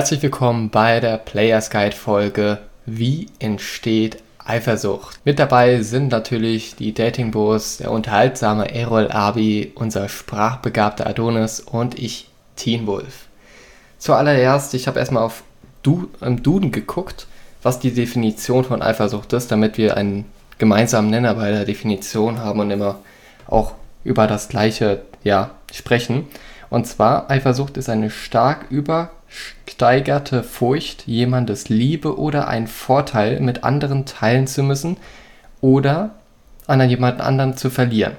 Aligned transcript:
Herzlich 0.00 0.22
willkommen 0.22 0.70
bei 0.70 0.98
der 0.98 1.18
Players 1.18 1.68
Guide 1.68 1.94
Folge 1.94 2.56
Wie 2.86 3.26
entsteht 3.38 4.22
Eifersucht? 4.42 5.20
Mit 5.26 5.38
dabei 5.38 5.82
sind 5.82 6.08
natürlich 6.08 6.74
die 6.74 6.94
Dating 6.94 7.32
Bros, 7.32 7.76
der 7.76 7.90
unterhaltsame 7.90 8.74
Errol 8.74 9.10
Abi, 9.10 9.72
unser 9.74 10.08
sprachbegabter 10.08 11.06
Adonis 11.06 11.60
und 11.60 11.98
ich, 11.98 12.30
Teen 12.56 12.86
Wolf. 12.86 13.26
Zuallererst, 13.98 14.72
ich 14.72 14.88
habe 14.88 14.98
erstmal 14.98 15.22
auf 15.22 15.42
du 15.82 16.08
im 16.22 16.42
Duden 16.42 16.72
geguckt, 16.72 17.26
was 17.62 17.78
die 17.78 17.92
Definition 17.92 18.64
von 18.64 18.80
Eifersucht 18.80 19.34
ist, 19.34 19.52
damit 19.52 19.76
wir 19.76 19.98
einen 19.98 20.24
gemeinsamen 20.56 21.10
Nenner 21.10 21.34
bei 21.34 21.50
der 21.50 21.66
Definition 21.66 22.38
haben 22.38 22.60
und 22.60 22.70
immer 22.70 23.00
auch 23.46 23.74
über 24.02 24.26
das 24.26 24.48
gleiche 24.48 25.02
ja, 25.24 25.50
sprechen. 25.70 26.26
Und 26.70 26.86
zwar, 26.86 27.30
Eifersucht 27.30 27.76
ist 27.76 27.90
eine 27.90 28.08
stark 28.08 28.64
über 28.70 29.10
steigerte 29.68 30.42
Furcht, 30.42 31.06
jemandes 31.06 31.68
Liebe 31.68 32.18
oder 32.18 32.48
einen 32.48 32.66
Vorteil 32.66 33.40
mit 33.40 33.64
anderen 33.64 34.04
teilen 34.04 34.46
zu 34.46 34.62
müssen 34.62 34.98
oder 35.60 36.10
an 36.66 36.86
jemanden 36.88 37.22
anderen 37.22 37.56
zu 37.56 37.70
verlieren. 37.70 38.16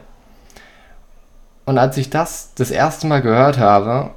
Und 1.66 1.78
als 1.78 1.98
ich 1.98 2.10
das 2.10 2.54
das 2.56 2.72
erste 2.72 3.08
Mal 3.08 3.22
gehört 3.22 3.60
habe, 3.60 4.12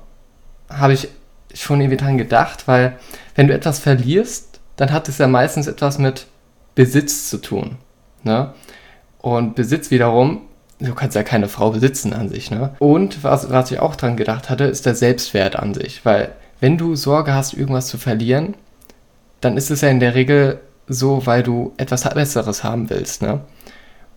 habe 0.71 0.95
ich 0.95 1.09
schon 1.53 1.81
irgendwie 1.81 1.99
dran 1.99 2.19
gedacht, 2.19 2.67
weil 2.67 2.99
wenn 3.35 3.49
du 3.49 3.55
etwas 3.55 3.79
verlierst, 3.79 4.61
dann 4.77 4.93
hat 4.93 5.09
es 5.09 5.19
ja 5.19 5.29
meistens 5.29 5.67
etwas 5.67 5.99
mit 5.99 6.27
Besitz 6.75 7.29
zu 7.29 7.39
tun. 7.39 7.77
Ne? 8.23 8.55
Und 9.19 9.55
Besitz 9.55 9.91
wiederum, 9.91 10.43
du 10.81 10.95
kannst 10.95 11.15
ja 11.15 11.23
keine 11.23 11.49
Frau 11.49 11.71
besitzen 11.71 12.13
an 12.13 12.29
sich. 12.29 12.51
Ne? 12.51 12.75
Und 12.79 13.23
was, 13.23 13.51
was 13.51 13.71
ich 13.71 13.79
auch 13.79 13.97
dran 13.97 14.17
gedacht 14.17 14.51
hatte, 14.51 14.65
ist 14.65 14.87
der 14.87 14.95
Selbstwert 14.95 15.57
an 15.57 15.75
sich. 15.75 16.05
Weil 16.05 16.33
wenn 16.61 16.79
du 16.79 16.97
Sorge 16.97 17.35
hast, 17.35 17.55
irgendwas 17.55 17.89
zu 17.89 17.99
verlieren, 17.99 18.55
dann 19.41 19.57
ist 19.57 19.71
es 19.71 19.81
ja 19.81 19.89
in 19.89 20.01
der 20.01 20.15
Regel 20.15 20.61
so, 20.89 21.27
weil 21.27 21.43
du 21.43 21.73
etwas 21.77 22.03
Besseres 22.15 22.65
haben 22.65 22.91
willst. 22.91 23.23
Ne? 23.23 23.41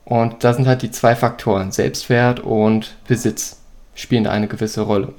Und 0.05 0.43
da 0.43 0.53
sind 0.53 0.67
halt 0.67 0.81
die 0.81 0.91
zwei 0.91 1.15
Faktoren, 1.15 1.71
Selbstwert 1.71 2.39
und 2.39 2.95
Besitz, 3.07 3.59
spielen 3.93 4.27
eine 4.27 4.47
gewisse 4.47 4.81
Rolle. 4.81 5.13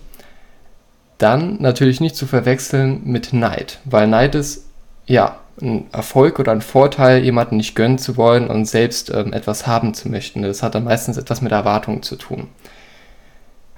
Dann 1.18 1.60
natürlich 1.60 2.00
nicht 2.00 2.16
zu 2.16 2.26
verwechseln 2.26 3.02
mit 3.04 3.32
Neid, 3.32 3.80
weil 3.84 4.06
Neid 4.06 4.34
ist, 4.34 4.66
ja, 5.06 5.40
ein 5.60 5.86
Erfolg 5.92 6.38
oder 6.38 6.52
ein 6.52 6.60
Vorteil, 6.60 7.24
jemanden 7.24 7.56
nicht 7.56 7.74
gönnen 7.74 7.98
zu 7.98 8.16
wollen 8.16 8.48
und 8.48 8.66
selbst 8.66 9.10
ähm, 9.10 9.32
etwas 9.32 9.66
haben 9.66 9.92
zu 9.92 10.08
möchten. 10.08 10.42
Das 10.42 10.62
hat 10.62 10.74
dann 10.74 10.84
meistens 10.84 11.16
etwas 11.16 11.42
mit 11.42 11.50
Erwartungen 11.50 12.02
zu 12.02 12.16
tun. 12.16 12.48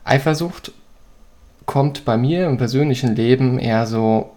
Eifersucht 0.05 0.73
kommt 1.71 2.05
bei 2.05 2.17
mir 2.17 2.49
im 2.49 2.59
persönlichen 2.59 3.15
Leben 3.15 3.61
eher 3.61 3.87
so 3.87 4.31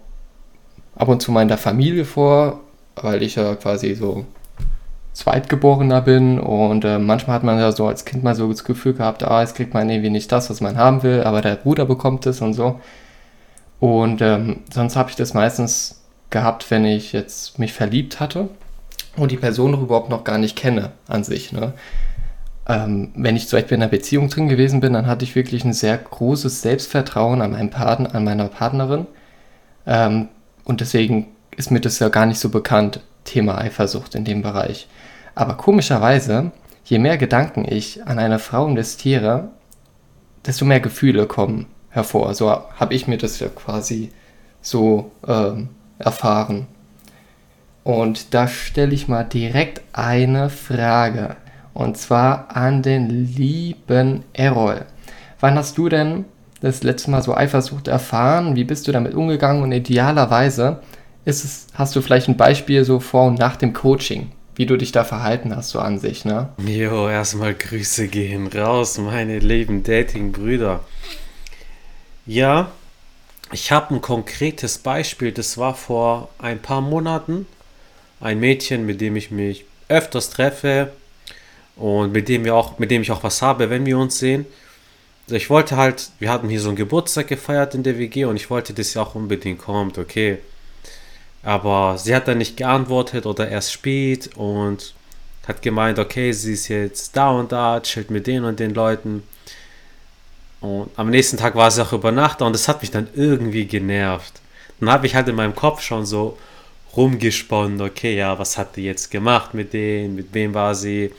ab 0.94 1.08
und 1.08 1.20
zu 1.20 1.32
mal 1.32 1.42
in 1.42 1.48
der 1.48 1.58
Familie 1.58 2.04
vor, 2.04 2.60
weil 2.94 3.24
ich 3.24 3.34
ja 3.34 3.56
quasi 3.56 3.96
so 3.96 4.24
Zweitgeborener 5.14 6.00
bin 6.00 6.38
und 6.38 6.84
äh, 6.84 7.00
manchmal 7.00 7.34
hat 7.34 7.42
man 7.42 7.58
ja 7.58 7.72
so 7.72 7.88
als 7.88 8.04
Kind 8.04 8.22
mal 8.22 8.36
so 8.36 8.48
das 8.48 8.62
Gefühl 8.62 8.94
gehabt, 8.94 9.24
ah, 9.24 9.40
jetzt 9.40 9.56
kriegt 9.56 9.74
man 9.74 9.90
irgendwie 9.90 10.10
nicht 10.10 10.30
das, 10.30 10.48
was 10.48 10.60
man 10.60 10.78
haben 10.78 11.02
will, 11.02 11.24
aber 11.24 11.42
der 11.42 11.56
Bruder 11.56 11.86
bekommt 11.86 12.24
es 12.26 12.40
und 12.40 12.54
so. 12.54 12.80
Und 13.80 14.22
ähm, 14.22 14.60
sonst 14.72 14.94
habe 14.94 15.10
ich 15.10 15.16
das 15.16 15.34
meistens 15.34 16.04
gehabt, 16.30 16.70
wenn 16.70 16.84
ich 16.84 17.12
jetzt 17.12 17.58
mich 17.58 17.72
verliebt 17.72 18.20
hatte 18.20 18.48
und 19.16 19.32
die 19.32 19.38
Person 19.38 19.74
überhaupt 19.74 20.08
noch 20.08 20.22
gar 20.22 20.38
nicht 20.38 20.54
kenne 20.54 20.92
an 21.08 21.24
sich. 21.24 21.50
Ne? 21.50 21.72
Ähm, 22.66 23.10
wenn 23.14 23.36
ich 23.36 23.48
zum 23.48 23.58
Beispiel 23.58 23.76
in 23.76 23.82
einer 23.82 23.90
Beziehung 23.90 24.28
drin 24.28 24.48
gewesen 24.48 24.80
bin, 24.80 24.94
dann 24.94 25.06
hatte 25.06 25.24
ich 25.24 25.34
wirklich 25.34 25.64
ein 25.64 25.72
sehr 25.72 25.98
großes 25.98 26.62
Selbstvertrauen 26.62 27.42
an 27.42 27.52
meinem 27.52 27.70
Partner, 27.70 28.14
an 28.14 28.24
meiner 28.24 28.48
Partnerin. 28.48 29.06
Ähm, 29.86 30.28
und 30.64 30.80
deswegen 30.80 31.28
ist 31.56 31.70
mir 31.70 31.80
das 31.80 31.98
ja 31.98 32.08
gar 32.08 32.26
nicht 32.26 32.38
so 32.38 32.48
bekannt, 32.48 33.00
Thema 33.24 33.58
Eifersucht 33.58 34.14
in 34.14 34.24
dem 34.24 34.42
Bereich. 34.42 34.88
Aber 35.34 35.54
komischerweise, 35.54 36.52
je 36.84 36.98
mehr 36.98 37.18
Gedanken 37.18 37.66
ich 37.68 38.06
an 38.06 38.18
eine 38.18 38.38
Frau 38.38 38.66
investiere, 38.66 39.48
desto 40.46 40.64
mehr 40.64 40.80
Gefühle 40.80 41.26
kommen 41.26 41.66
hervor. 41.90 42.34
So 42.34 42.50
habe 42.50 42.94
ich 42.94 43.06
mir 43.06 43.18
das 43.18 43.40
ja 43.40 43.48
quasi 43.48 44.10
so 44.60 45.12
ähm, 45.26 45.68
erfahren. 45.98 46.66
Und 47.82 48.32
da 48.32 48.48
stelle 48.48 48.94
ich 48.94 49.08
mal 49.08 49.24
direkt 49.24 49.82
eine 49.92 50.48
Frage. 50.50 51.36
Und 51.74 51.98
zwar 51.98 52.56
an 52.56 52.82
den 52.82 53.10
lieben 53.10 54.24
Errol. 54.32 54.86
Wann 55.40 55.56
hast 55.56 55.76
du 55.76 55.88
denn 55.88 56.24
das 56.60 56.82
letzte 56.82 57.10
Mal 57.10 57.22
so 57.22 57.34
Eifersucht 57.34 57.88
erfahren? 57.88 58.56
Wie 58.56 58.64
bist 58.64 58.88
du 58.88 58.92
damit 58.92 59.14
umgegangen? 59.14 59.62
Und 59.62 59.72
idealerweise 59.72 60.80
ist 61.24 61.44
es, 61.44 61.66
hast 61.74 61.94
du 61.96 62.00
vielleicht 62.00 62.28
ein 62.28 62.36
Beispiel 62.36 62.84
so 62.84 63.00
vor 63.00 63.26
und 63.26 63.38
nach 63.38 63.56
dem 63.56 63.72
Coaching, 63.72 64.30
wie 64.54 64.66
du 64.66 64.76
dich 64.76 64.92
da 64.92 65.04
verhalten 65.04 65.54
hast, 65.54 65.70
so 65.70 65.80
an 65.80 65.98
sich, 65.98 66.24
ne? 66.24 66.48
Jo, 66.64 67.08
erstmal 67.08 67.54
Grüße 67.54 68.08
gehen 68.08 68.46
raus, 68.46 68.96
meine 68.98 69.40
lieben 69.40 69.82
Dating-Brüder. 69.82 70.80
Ja, 72.24 72.70
ich 73.52 73.72
habe 73.72 73.94
ein 73.94 74.00
konkretes 74.00 74.78
Beispiel, 74.78 75.32
das 75.32 75.58
war 75.58 75.74
vor 75.74 76.30
ein 76.38 76.60
paar 76.60 76.80
Monaten. 76.80 77.46
Ein 78.20 78.40
Mädchen, 78.40 78.86
mit 78.86 79.00
dem 79.00 79.16
ich 79.16 79.30
mich 79.30 79.66
öfters 79.88 80.30
treffe, 80.30 80.92
und 81.76 82.12
mit 82.12 82.28
dem 82.28 82.44
wir 82.44 82.54
auch, 82.54 82.78
mit 82.78 82.90
dem 82.90 83.02
ich 83.02 83.10
auch 83.10 83.22
was 83.22 83.42
habe, 83.42 83.70
wenn 83.70 83.86
wir 83.86 83.98
uns 83.98 84.18
sehen. 84.18 84.46
Also 85.26 85.36
ich 85.36 85.50
wollte 85.50 85.76
halt, 85.76 86.10
wir 86.18 86.30
hatten 86.30 86.48
hier 86.48 86.60
so 86.60 86.68
einen 86.68 86.76
Geburtstag 86.76 87.28
gefeiert 87.28 87.74
in 87.74 87.82
der 87.82 87.98
WG 87.98 88.26
und 88.26 88.36
ich 88.36 88.50
wollte, 88.50 88.74
dass 88.74 88.92
sie 88.92 89.00
auch 89.00 89.14
unbedingt 89.14 89.58
kommt, 89.58 89.98
okay. 89.98 90.38
Aber 91.42 91.98
sie 91.98 92.14
hat 92.14 92.28
dann 92.28 92.38
nicht 92.38 92.56
geantwortet 92.56 93.26
oder 93.26 93.48
erst 93.48 93.72
spät 93.72 94.30
und 94.36 94.94
hat 95.46 95.62
gemeint, 95.62 95.98
okay, 95.98 96.32
sie 96.32 96.54
ist 96.54 96.68
jetzt 96.68 97.16
da 97.16 97.30
und 97.30 97.52
da, 97.52 97.80
chillt 97.80 98.10
mit 98.10 98.26
den 98.26 98.44
und 98.44 98.60
den 98.60 98.72
Leuten. 98.74 99.22
Und 100.60 100.90
am 100.96 101.10
nächsten 101.10 101.36
Tag 101.36 101.54
war 101.54 101.70
sie 101.70 101.82
auch 101.82 101.92
über 101.92 102.12
Nacht 102.12 102.40
und 102.40 102.54
das 102.54 102.68
hat 102.68 102.80
mich 102.80 102.90
dann 102.90 103.08
irgendwie 103.14 103.66
genervt. 103.66 104.40
Dann 104.80 104.90
habe 104.90 105.06
ich 105.06 105.14
halt 105.14 105.28
in 105.28 105.36
meinem 105.36 105.54
Kopf 105.54 105.82
schon 105.82 106.06
so 106.06 106.38
rumgesponnen, 106.96 107.80
okay, 107.82 108.16
ja, 108.16 108.38
was 108.38 108.56
hat 108.56 108.76
die 108.76 108.84
jetzt 108.84 109.10
gemacht 109.10 109.52
mit 109.52 109.72
denen, 109.72 110.14
mit 110.14 110.32
wem 110.32 110.54
war 110.54 110.74
sie, 110.74 111.12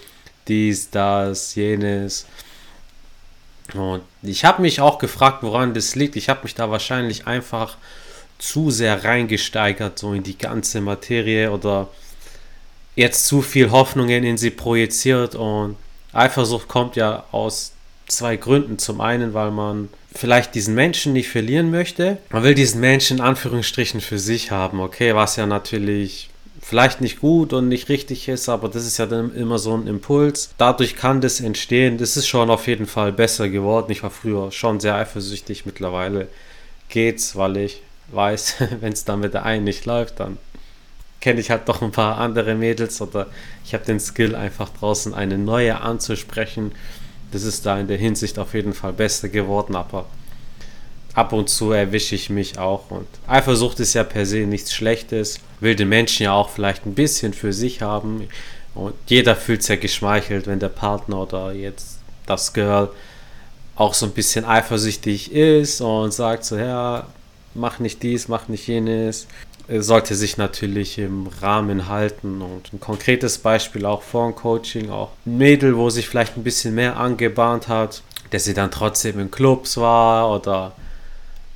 dies, 0.47 0.89
das, 0.89 1.55
jenes. 1.55 2.25
Und 3.73 4.03
ich 4.21 4.45
habe 4.45 4.61
mich 4.61 4.79
auch 4.79 4.99
gefragt, 4.99 5.41
woran 5.41 5.73
das 5.73 5.95
liegt. 5.95 6.15
Ich 6.15 6.29
habe 6.29 6.43
mich 6.43 6.55
da 6.55 6.69
wahrscheinlich 6.69 7.27
einfach 7.27 7.77
zu 8.37 8.69
sehr 8.69 9.03
reingesteigert, 9.03 9.97
so 9.97 10.13
in 10.13 10.23
die 10.23 10.37
ganze 10.37 10.81
Materie 10.81 11.51
oder 11.51 11.89
jetzt 12.95 13.25
zu 13.25 13.41
viel 13.41 13.71
Hoffnungen 13.71 14.23
in 14.23 14.37
sie 14.37 14.51
projiziert 14.51 15.35
und 15.35 15.77
Eifersucht 16.13 16.67
kommt 16.67 16.95
ja 16.95 17.25
aus 17.31 17.73
zwei 18.07 18.37
Gründen. 18.37 18.77
Zum 18.77 19.01
einen, 19.01 19.33
weil 19.33 19.51
man 19.51 19.89
vielleicht 20.13 20.55
diesen 20.55 20.75
Menschen 20.75 21.13
nicht 21.13 21.29
verlieren 21.29 21.71
möchte. 21.71 22.17
Man 22.29 22.43
will 22.43 22.55
diesen 22.55 22.79
Menschen 22.79 23.17
in 23.17 23.23
Anführungsstrichen 23.23 23.99
für 23.99 24.19
sich 24.19 24.51
haben, 24.51 24.79
okay, 24.79 25.13
was 25.15 25.35
ja 25.35 25.45
natürlich 25.45 26.29
vielleicht 26.65 26.99
nicht 26.99 27.21
gut 27.21 27.53
und 27.53 27.67
nicht 27.67 27.89
richtig 27.89 28.27
ist, 28.27 28.49
aber 28.49 28.69
das 28.69 28.87
ist 28.87 28.97
ja 28.97 29.05
dann 29.05 29.35
immer 29.35 29.59
so 29.59 29.77
ein 29.77 29.85
Impuls. 29.85 30.49
Dadurch 30.57 30.95
kann 30.95 31.21
das 31.21 31.39
entstehen. 31.39 31.99
Das 31.99 32.17
ist 32.17 32.27
schon 32.27 32.49
auf 32.49 32.65
jeden 32.65 32.87
Fall 32.87 33.11
besser 33.11 33.49
geworden. 33.49 33.91
Ich 33.91 34.01
war 34.01 34.09
früher 34.09 34.51
schon 34.51 34.79
sehr 34.79 34.95
eifersüchtig. 34.95 35.67
Mittlerweile 35.67 36.27
geht's, 36.89 37.35
weil 37.35 37.57
ich 37.57 37.83
weiß, 38.11 38.55
wenn 38.81 38.93
es 38.93 39.05
dann 39.05 39.19
mit 39.19 39.35
der 39.35 39.45
einen 39.45 39.63
nicht 39.63 39.85
läuft, 39.85 40.19
dann 40.19 40.37
kenne 41.21 41.39
ich 41.39 41.51
halt 41.51 41.69
doch 41.69 41.83
ein 41.83 41.91
paar 41.91 42.17
andere 42.17 42.55
Mädels 42.55 42.99
oder 42.99 43.27
ich 43.63 43.75
habe 43.75 43.85
den 43.85 43.99
Skill 43.99 44.35
einfach 44.35 44.69
draußen 44.69 45.13
eine 45.13 45.37
neue 45.37 45.81
anzusprechen. 45.81 46.71
Das 47.31 47.43
ist 47.43 47.67
da 47.67 47.79
in 47.79 47.87
der 47.87 47.97
Hinsicht 47.97 48.39
auf 48.39 48.55
jeden 48.55 48.73
Fall 48.73 48.93
besser 48.93 49.29
geworden, 49.29 49.75
aber 49.75 50.05
ab 51.15 51.31
und 51.33 51.49
zu 51.49 51.71
erwische 51.71 52.13
ich 52.13 52.29
mich 52.29 52.59
auch. 52.59 52.91
Und 52.91 53.07
Eifersucht 53.25 53.79
ist 53.79 53.93
ja 53.93 54.03
per 54.03 54.25
se 54.25 54.39
nichts 54.39 54.73
Schlechtes. 54.73 55.39
Will 55.61 55.75
den 55.75 55.89
Menschen 55.89 56.23
ja 56.23 56.33
auch 56.33 56.49
vielleicht 56.49 56.85
ein 56.85 56.93
bisschen 56.93 57.33
für 57.33 57.53
sich 57.53 57.81
haben. 57.81 58.27
Und 58.75 58.93
jeder 59.07 59.35
fühlt 59.35 59.63
sich 59.63 59.69
ja 59.69 59.75
geschmeichelt, 59.81 60.45
wenn 60.45 60.59
der 60.59 60.69
Partner 60.69 61.21
oder 61.21 61.53
jetzt 61.53 61.99
das 62.25 62.53
Girl 62.53 62.89
auch 63.77 63.93
so 63.93 64.05
ein 64.05 64.11
bisschen 64.11 64.45
eifersüchtig 64.45 65.31
ist 65.31 65.81
und 65.81 66.13
sagt 66.13 66.45
so, 66.45 66.57
ja, 66.57 67.07
mach 67.53 67.79
nicht 67.79 68.03
dies, 68.03 68.27
mach 68.27 68.47
nicht 68.49 68.67
jenes. 68.67 69.27
Sollte 69.67 70.13
sich 70.13 70.37
natürlich 70.37 70.99
im 70.99 71.27
Rahmen 71.41 71.87
halten 71.87 72.41
und 72.41 72.71
ein 72.71 72.79
konkretes 72.79 73.39
Beispiel 73.39 73.85
auch 73.85 74.03
vor 74.03 74.27
dem 74.27 74.35
Coaching, 74.35 74.91
auch 74.91 75.09
ein 75.25 75.37
Mädel, 75.37 75.75
wo 75.75 75.89
sich 75.89 76.07
vielleicht 76.07 76.37
ein 76.37 76.43
bisschen 76.43 76.75
mehr 76.75 76.97
angebahnt 76.97 77.67
hat, 77.67 78.03
der 78.31 78.39
sie 78.39 78.53
dann 78.53 78.69
trotzdem 78.69 79.19
in 79.19 79.31
Clubs 79.31 79.77
war 79.77 80.31
oder 80.31 80.73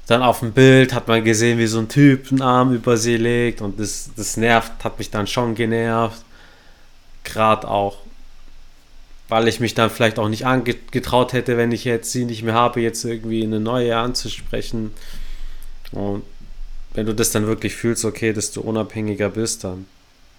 dann 0.10 0.24
auf 0.24 0.40
dem 0.40 0.54
Bild 0.54 0.92
hat 0.92 1.08
man 1.08 1.24
gesehen, 1.24 1.60
wie 1.60 1.68
so 1.68 1.78
ein 1.78 1.88
Typ 1.88 2.32
einen 2.32 2.42
Arm 2.42 2.74
über 2.74 2.98
sie 2.98 3.16
legt 3.16 3.62
und 3.62 3.80
das, 3.80 4.10
das 4.16 4.38
nervt, 4.38 4.84
hat 4.84 4.98
mich 4.98 5.12
dann 5.12 5.28
schon 5.28 5.54
genervt. 5.54 6.24
Gerade 7.24 7.68
auch, 7.68 8.00
weil 9.28 9.48
ich 9.48 9.60
mich 9.60 9.76
dann 9.76 9.92
vielleicht 9.92 10.18
auch 10.18 10.28
nicht 10.28 10.48
angetraut 10.48 11.34
hätte, 11.34 11.58
wenn 11.58 11.72
ich 11.72 11.86
jetzt 11.86 12.12
sie 12.12 12.26
nicht 12.26 12.42
mehr 12.42 12.56
habe, 12.56 12.82
jetzt 12.82 13.06
irgendwie 13.06 13.44
eine 13.44 13.60
neue 13.60 13.96
anzusprechen. 13.98 14.94
Und 15.92 16.24
wenn 16.96 17.06
du 17.06 17.14
das 17.14 17.30
dann 17.30 17.46
wirklich 17.46 17.76
fühlst, 17.76 18.04
okay, 18.04 18.34
dass 18.34 18.52
du 18.52 18.62
unabhängiger 18.62 19.30
bist, 19.30 19.64
dann 19.64 19.86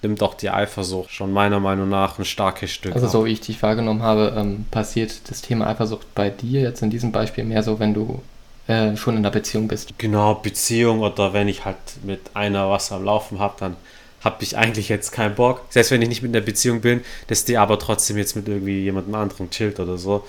nimmt 0.03 0.21
auch 0.21 0.35
die 0.35 0.51
Eifersucht 0.51 1.13
schon 1.13 1.33
meiner 1.33 1.61
Meinung 1.61 1.89
nach 1.89 2.19
ein 2.19 2.25
starkes 2.25 2.73
Stück. 2.73 2.97
Also 2.97 3.07
so 3.07 3.25
wie 3.25 3.31
ich 3.31 3.41
dich 3.41 3.63
wahrgenommen 3.63 4.03
habe, 4.03 4.35
ähm, 4.37 4.65
passiert 4.73 5.31
das 5.31 5.43
Thema 5.43 5.69
Eifersucht 5.69 6.13
bei 6.17 6.29
dir 6.29 6.61
jetzt 6.63 6.83
in 6.83 6.91
diesem 6.91 7.13
Beispiel 7.13 7.45
mehr 7.45 7.63
so, 7.63 7.79
wenn 7.79 7.95
du 7.95 8.21
äh, 8.67 8.97
schon 8.97 9.15
in 9.15 9.21
einer 9.21 9.31
Beziehung 9.31 9.69
bist. 9.69 9.95
Genau, 9.99 10.35
Beziehung 10.35 11.01
oder 11.01 11.33
wenn 11.33 11.49
ich 11.49 11.65
halt 11.65 11.77
mit 12.05 12.21
einer 12.35 12.71
was 12.71 12.93
am 12.93 13.05
Laufen 13.05 13.39
habe, 13.39 13.55
dann 13.59 13.77
habe 14.21 14.43
ich 14.43 14.57
eigentlich 14.57 14.89
jetzt 14.89 15.12
keinen 15.12 15.35
Bock. 15.35 15.62
Selbst 15.71 15.91
wenn 15.91 16.03
ich 16.03 16.09
nicht 16.09 16.23
mit 16.23 16.35
einer 16.35 16.45
Beziehung 16.45 16.81
bin, 16.81 17.03
dass 17.29 17.45
die 17.45 17.57
aber 17.57 17.79
trotzdem 17.79 18.19
jetzt 18.19 18.37
mit 18.37 18.49
irgendwie 18.49 18.83
jemandem 18.83 19.15
anderen 19.15 19.51
chillt 19.51 19.81
oder 19.81 19.97
so. 19.97 20.27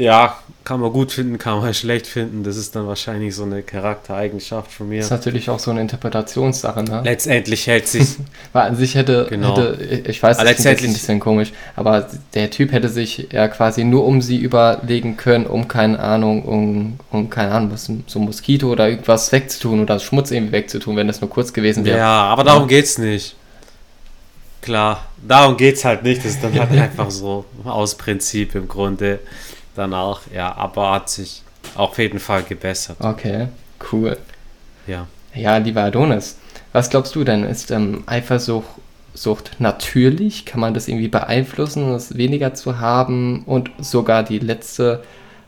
Ja, 0.00 0.38
kann 0.64 0.80
man 0.80 0.92
gut 0.92 1.12
finden, 1.12 1.36
kann 1.36 1.60
man 1.60 1.74
schlecht 1.74 2.06
finden. 2.06 2.42
Das 2.42 2.56
ist 2.56 2.74
dann 2.74 2.86
wahrscheinlich 2.86 3.34
so 3.34 3.42
eine 3.42 3.62
Charaktereigenschaft 3.62 4.72
von 4.72 4.88
mir. 4.88 4.98
Das 4.98 5.06
ist 5.06 5.10
natürlich 5.10 5.50
auch 5.50 5.58
so 5.58 5.70
eine 5.70 5.80
Interpretationssache, 5.80 6.82
ne? 6.82 7.02
Letztendlich 7.04 7.66
hält 7.66 7.86
sich. 7.88 8.16
Weil 8.52 8.68
an 8.68 8.76
sich 8.76 8.94
hätte, 8.94 9.26
genau. 9.28 9.56
hätte 9.56 10.08
ich 10.08 10.22
weiß, 10.22 10.38
das 10.38 10.58
ist 10.58 10.66
ein 10.66 10.92
bisschen 10.92 11.20
komisch, 11.20 11.52
aber 11.76 12.08
der 12.34 12.50
Typ 12.50 12.72
hätte 12.72 12.88
sich 12.88 13.28
ja 13.30 13.48
quasi 13.48 13.84
nur 13.84 14.06
um 14.06 14.22
sie 14.22 14.38
überlegen 14.38 15.16
können, 15.16 15.46
um 15.46 15.68
keine 15.68 15.98
Ahnung, 15.98 16.44
um, 16.44 16.98
um 17.10 17.28
keine 17.28 17.52
Ahnung, 17.52 17.72
was, 17.72 17.90
so 18.06 18.18
ein 18.18 18.24
Moskito 18.24 18.70
oder 18.70 18.88
irgendwas 18.88 19.32
wegzutun 19.32 19.82
oder 19.82 19.98
Schmutz 19.98 20.30
irgendwie 20.30 20.52
wegzutun, 20.52 20.96
wenn 20.96 21.06
das 21.06 21.20
nur 21.20 21.30
kurz 21.30 21.52
gewesen 21.52 21.84
wäre. 21.84 21.98
Ja, 21.98 22.24
aber 22.24 22.44
darum 22.44 22.62
ja. 22.62 22.68
geht's 22.68 22.96
nicht. 22.96 23.36
Klar, 24.62 25.06
darum 25.26 25.56
geht's 25.56 25.84
halt 25.84 26.02
nicht. 26.02 26.24
Das 26.24 26.32
ist 26.32 26.44
dann 26.44 26.58
halt 26.58 26.70
einfach 26.80 27.10
so 27.10 27.44
aus 27.64 27.94
Prinzip 27.96 28.54
im 28.54 28.68
Grunde 28.68 29.20
dann 29.74 29.94
auch, 29.94 30.22
ja, 30.34 30.54
aber 30.56 30.92
hat 30.92 31.10
sich 31.10 31.42
auf 31.74 31.98
jeden 31.98 32.18
Fall 32.18 32.42
gebessert. 32.42 32.96
Okay, 33.00 33.48
cool. 33.92 34.16
Ja. 34.86 35.06
Ja, 35.34 35.58
lieber 35.58 35.82
Adonis, 35.82 36.38
was 36.72 36.90
glaubst 36.90 37.14
du 37.14 37.24
denn? 37.24 37.44
Ist 37.44 37.70
ähm, 37.70 38.02
Eifersucht 38.06 38.66
Sucht 39.12 39.56
natürlich? 39.58 40.46
Kann 40.46 40.60
man 40.60 40.72
das 40.72 40.88
irgendwie 40.88 41.08
beeinflussen, 41.08 41.92
es 41.94 42.16
weniger 42.16 42.54
zu 42.54 42.78
haben? 42.78 43.42
Und 43.44 43.70
sogar 43.78 44.22
die 44.22 44.38
letzte, 44.38 45.02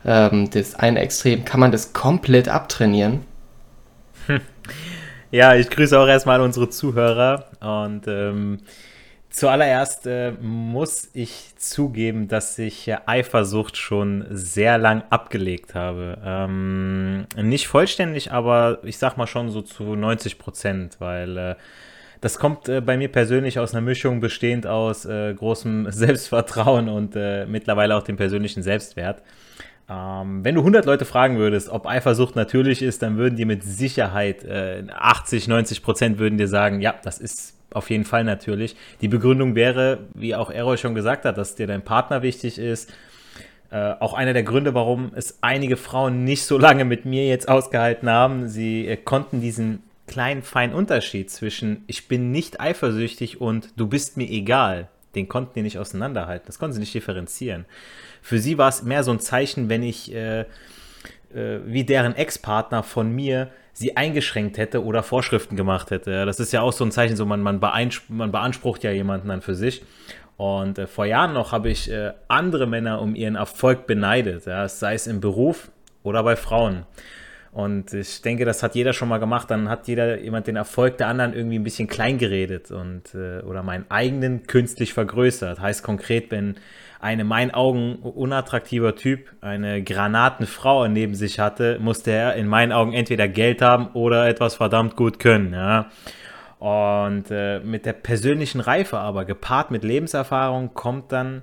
ähm, 0.05 0.51
das 0.51 0.75
eine 0.75 1.01
Extrem, 1.01 1.45
kann 1.45 1.61
man 1.61 1.73
das 1.73 1.93
komplett 1.93 2.49
abtrainieren? 2.49 3.21
Ja, 5.35 5.55
ich 5.55 5.71
grüße 5.71 5.99
auch 5.99 6.07
erstmal 6.07 6.43
unsere 6.43 6.69
Zuhörer 6.69 7.47
und 7.61 8.07
ähm, 8.07 8.59
Zuallererst 9.33 10.07
äh, 10.07 10.33
muss 10.43 11.09
ich 11.15 11.57
zugeben, 11.57 12.29
dass 12.29 12.59
ich 12.59 12.87
äh, 12.87 12.99
Eifersucht 13.07 13.79
schon 13.79 14.27
sehr 14.29 14.77
lang 14.77 15.05
abgelegt 15.09 15.75
habe. 15.75 16.19
Ähm, 16.23 17.25
nicht 17.37 17.67
vollständig, 17.67 18.31
aber 18.31 18.81
ich 18.83 18.99
sag 18.99 19.17
mal 19.17 19.27
schon 19.27 19.49
so 19.49 19.63
zu 19.63 19.97
90 19.97 20.39
Prozent, 20.39 20.97
weil 20.99 21.39
äh, 21.39 21.55
das 22.21 22.39
kommt 22.39 22.69
äh, 22.69 22.83
bei 22.83 22.99
mir 22.99 23.09
persönlich 23.09 23.59
aus 23.59 23.73
einer 23.73 23.81
Mischung 23.81 24.21
bestehend 24.21 24.67
aus 24.67 25.07
äh, 25.07 25.33
großem 25.33 25.87
Selbstvertrauen 25.91 26.91
und 26.91 27.15
mittlerweile 27.49 27.97
auch 27.97 28.03
dem 28.03 28.19
persönlichen 28.19 28.63
Selbstwert. 28.63 29.23
Ähm, 29.89 30.45
wenn 30.45 30.57
du 30.57 30.61
100 30.61 30.85
Leute 30.85 31.07
fragen 31.07 31.39
würdest, 31.39 31.71
ob 31.71 31.87
Eifersucht 31.87 32.37
natürlich 32.37 32.83
ist, 32.83 33.01
dann 33.01 33.17
würden 33.17 33.37
die 33.37 33.47
mit 33.47 33.65
Sicherheit 33.65 34.47
80, 34.47 35.49
90 35.49 35.83
Prozent 35.83 36.19
würden 36.19 36.37
dir 36.37 36.49
sagen, 36.49 36.83
ja, 36.83 36.95
das 37.03 37.19
ist 37.19 37.62
auf 37.75 37.91
jeden 37.91 38.05
Fall 38.05 38.25
natürlich. 38.25 38.77
Die 39.01 39.09
Begründung 39.09 39.55
wäre, 39.55 40.07
wie 40.15 40.35
auch 40.35 40.51
Errol 40.51 40.79
schon 40.79 40.95
gesagt 40.95 41.25
hat, 41.25 41.39
dass 41.39 41.55
dir 41.55 41.67
dein 41.67 41.83
Partner 41.83 42.23
wichtig 42.23 42.59
ist. 42.59 42.93
Äh, 43.71 43.95
auch 44.01 44.13
einer 44.13 44.35
der 44.35 44.43
Gründe, 44.43 44.75
warum 44.75 45.13
es 45.15 45.39
einige 45.41 45.77
Frauen 45.77 46.25
nicht 46.25 46.45
so 46.45 46.59
lange 46.59 46.85
mit 46.85 47.05
mir 47.07 47.27
jetzt 47.27 47.49
ausgehalten 47.49 48.11
haben. 48.11 48.49
Sie 48.49 48.87
äh, 48.87 48.97
konnten 48.97 49.41
diesen 49.41 49.83
kleinen 50.07 50.43
feinen 50.43 50.75
Unterschied 50.75 51.31
zwischen 51.31 51.85
ich 51.87 52.07
bin 52.07 52.33
nicht 52.33 52.61
eifersüchtig 52.61 53.41
und 53.41 53.71
du 53.77 53.87
bist 53.87 54.19
mir 54.19 54.29
egal, 54.29 54.89
den 55.15 55.27
konnten 55.27 55.53
die 55.55 55.63
nicht 55.63 55.79
auseinanderhalten. 55.79 56.47
Das 56.47 56.59
konnten 56.59 56.75
sie 56.75 56.81
nicht 56.81 56.93
differenzieren. 56.93 57.65
Für 58.21 58.39
sie 58.39 58.59
war 58.59 58.69
es 58.69 58.83
mehr 58.83 59.05
so 59.05 59.11
ein 59.11 59.21
Zeichen, 59.21 59.71
wenn 59.71 59.83
ich 59.83 60.15
äh, 60.15 60.41
äh 61.35 61.61
wie 61.65 61.85
deren 61.85 62.15
Ex-Partner 62.15 62.83
von 62.83 63.11
mir 63.11 63.49
sie 63.73 63.97
eingeschränkt 63.97 64.59
hätte 64.59 64.85
oder 64.85 65.03
Vorschriften 65.03 65.57
gemacht 65.57 65.91
hätte. 65.91 66.27
Das 66.27 66.41
ist 66.41 66.53
ja 66.53 66.61
auch 66.61 66.73
so 66.73 66.85
ein 66.85 66.93
Zeichen, 66.93 67.17
so 67.17 67.25
man, 67.25 67.41
man, 67.41 67.61
man 68.09 68.33
beansprucht 68.33 68.85
ja 68.85 68.91
jemanden 68.91 69.29
dann 69.29 69.41
für 69.41 69.55
sich. 69.55 69.83
Und 70.37 70.79
äh, 70.79 70.87
vor 70.87 71.05
Jahren 71.05 71.33
noch 71.33 71.53
habe 71.53 71.71
ich 71.71 71.91
äh, 71.91 72.13
andere 72.29 72.67
Männer 72.67 73.01
um 73.01 73.15
ihren 73.15 73.37
Erfolg 73.37 73.87
beneidet, 73.87 74.47
ja, 74.47 74.69
sei 74.69 74.95
es 74.95 75.07
im 75.07 75.21
Beruf 75.21 75.71
oder 76.03 76.23
bei 76.23 76.37
Frauen. 76.37 76.85
Und 77.53 77.93
ich 77.93 78.23
denke, 78.23 78.47
das 78.47 78.63
hat 78.63 78.75
jeder 78.75 78.95
schon 78.95 79.11
mal 79.11 79.19
gemacht. 79.19 79.51
Dann 79.51 79.69
hat 79.69 79.87
jeder 79.87 80.19
jemand 80.19 80.47
den 80.47 80.57
Erfolg 80.57 80.97
der 80.97 81.09
anderen 81.09 81.35
irgendwie 81.35 81.59
ein 81.59 81.65
bisschen 81.65 81.87
klein 81.87 82.17
geredet 82.17 82.71
und 82.71 83.15
äh, 83.15 83.43
oder 83.43 83.63
meinen 83.63 83.85
eigenen 83.91 84.47
künstlich 84.47 84.95
vergrößert. 84.95 85.61
Heißt 85.61 85.83
konkret, 85.83 86.31
wenn 86.31 86.57
ein 86.99 87.21
in 87.21 87.27
meinen 87.27 87.51
Augen 87.51 87.97
unattraktiver 87.97 88.97
Typ 88.97 89.29
eine 89.43 89.83
Granatenfrau 89.83 90.89
neben 90.89 91.15
sich 91.15 91.41
hatte, 91.41 91.79
musste 91.79 92.13
er 92.13 92.37
in 92.37 92.47
meinen 92.47 92.73
Augen 92.73 92.95
entweder 92.95 93.29
Geld 93.29 93.61
haben 93.61 93.89
oder 93.89 94.29
etwas 94.29 94.55
verdammt 94.55 94.97
gut 94.97 95.19
können. 95.19 95.53
Ja. 95.53 95.91
Und 96.59 97.25
äh, 97.31 97.59
mit 97.59 97.85
der 97.85 97.93
persönlichen 97.93 98.61
Reife 98.61 98.97
aber, 98.99 99.25
gepaart 99.27 99.71
mit 99.71 99.85
Lebenserfahrung, 99.85 100.73
kommt 100.73 101.13
dann 101.13 101.43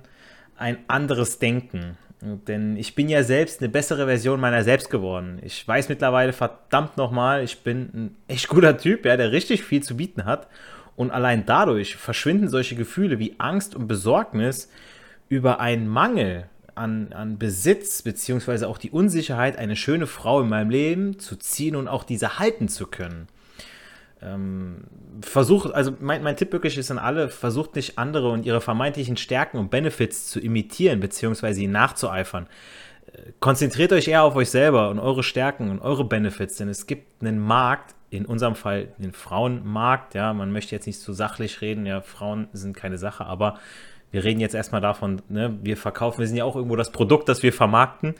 ein 0.56 0.78
anderes 0.88 1.38
Denken. 1.38 1.98
Denn 2.22 2.76
ich 2.76 2.94
bin 2.94 3.08
ja 3.08 3.22
selbst 3.22 3.60
eine 3.60 3.70
bessere 3.70 4.06
Version 4.06 4.40
meiner 4.40 4.62
selbst 4.62 4.90
geworden. 4.90 5.38
Ich 5.42 5.66
weiß 5.66 5.88
mittlerweile 5.88 6.32
verdammt 6.34 6.96
nochmal, 6.96 7.42
ich 7.42 7.60
bin 7.60 7.90
ein 7.94 8.16
echt 8.28 8.48
guter 8.48 8.76
Typ, 8.76 9.06
ja, 9.06 9.16
der 9.16 9.32
richtig 9.32 9.64
viel 9.64 9.82
zu 9.82 9.96
bieten 9.96 10.26
hat. 10.26 10.48
Und 10.96 11.10
allein 11.10 11.46
dadurch 11.46 11.96
verschwinden 11.96 12.48
solche 12.48 12.76
Gefühle 12.76 13.18
wie 13.18 13.36
Angst 13.38 13.74
und 13.74 13.88
Besorgnis, 13.88 14.68
über 15.30 15.60
einen 15.60 15.88
Mangel 15.88 16.46
an, 16.74 17.12
an 17.12 17.38
Besitz, 17.38 18.02
beziehungsweise 18.02 18.68
auch 18.68 18.78
die 18.78 18.90
Unsicherheit, 18.90 19.56
eine 19.56 19.76
schöne 19.76 20.06
Frau 20.06 20.42
in 20.42 20.48
meinem 20.48 20.70
Leben 20.70 21.18
zu 21.18 21.36
ziehen 21.36 21.76
und 21.76 21.88
auch 21.88 22.04
diese 22.04 22.38
halten 22.38 22.68
zu 22.68 22.86
können. 22.86 23.28
Ähm, 24.22 24.84
versucht, 25.22 25.72
also 25.72 25.94
mein, 26.00 26.22
mein 26.22 26.36
Tipp 26.36 26.52
wirklich 26.52 26.76
ist 26.76 26.90
an 26.90 26.98
alle, 26.98 27.28
versucht 27.28 27.76
nicht 27.76 27.98
andere 27.98 28.30
und 28.30 28.44
ihre 28.44 28.60
vermeintlichen 28.60 29.16
Stärken 29.16 29.58
und 29.58 29.70
Benefits 29.70 30.26
zu 30.26 30.40
imitieren, 30.40 31.00
beziehungsweise 31.00 31.62
ihnen 31.62 31.72
nachzueifern. 31.72 32.46
Äh, 33.12 33.32
konzentriert 33.40 33.92
euch 33.92 34.08
eher 34.08 34.22
auf 34.22 34.36
euch 34.36 34.50
selber 34.50 34.90
und 34.90 34.98
eure 34.98 35.22
Stärken 35.22 35.70
und 35.70 35.80
eure 35.80 36.04
Benefits, 36.04 36.56
denn 36.56 36.68
es 36.68 36.86
gibt 36.86 37.22
einen 37.22 37.38
Markt, 37.38 37.94
in 38.10 38.26
unserem 38.26 38.56
Fall 38.56 38.88
den 38.98 39.12
Frauenmarkt, 39.12 40.14
ja, 40.14 40.32
man 40.34 40.52
möchte 40.52 40.74
jetzt 40.74 40.86
nicht 40.86 40.98
so 40.98 41.12
sachlich 41.12 41.60
reden, 41.60 41.86
ja, 41.86 42.00
Frauen 42.00 42.48
sind 42.52 42.76
keine 42.76 42.98
Sache, 42.98 43.24
aber 43.24 43.58
wir 44.10 44.24
reden 44.24 44.40
jetzt 44.40 44.54
erstmal 44.54 44.80
davon, 44.80 45.22
ne, 45.28 45.56
wir 45.62 45.76
verkaufen, 45.76 46.18
wir 46.18 46.26
sind 46.26 46.36
ja 46.36 46.44
auch 46.44 46.56
irgendwo 46.56 46.76
das 46.76 46.90
Produkt, 46.90 47.28
das 47.28 47.42
wir 47.42 47.52
vermarkten. 47.52 48.14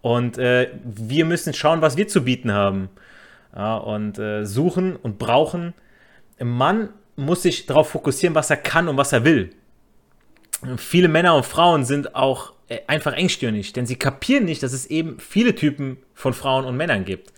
Und 0.00 0.38
äh, 0.38 0.70
wir 0.84 1.24
müssen 1.24 1.52
schauen, 1.52 1.82
was 1.82 1.96
wir 1.96 2.06
zu 2.06 2.22
bieten 2.22 2.52
haben. 2.52 2.88
Ja, 3.54 3.76
und 3.76 4.18
äh, 4.18 4.44
suchen 4.44 4.96
und 4.96 5.18
brauchen. 5.18 5.74
Ein 6.38 6.48
Mann 6.48 6.90
muss 7.16 7.42
sich 7.42 7.66
darauf 7.66 7.90
fokussieren, 7.90 8.34
was 8.34 8.50
er 8.50 8.56
kann 8.56 8.88
und 8.88 8.96
was 8.96 9.12
er 9.12 9.24
will. 9.24 9.50
Viele 10.76 11.08
Männer 11.08 11.34
und 11.34 11.46
Frauen 11.46 11.84
sind 11.84 12.14
auch 12.14 12.52
äh, 12.68 12.80
einfach 12.86 13.12
engstirnig, 13.12 13.72
denn 13.72 13.86
sie 13.86 13.96
kapieren 13.96 14.44
nicht, 14.44 14.62
dass 14.62 14.72
es 14.72 14.86
eben 14.86 15.18
viele 15.18 15.54
Typen 15.54 15.98
von 16.14 16.34
Frauen 16.34 16.64
und 16.64 16.76
Männern 16.76 17.04
gibt. 17.04 17.32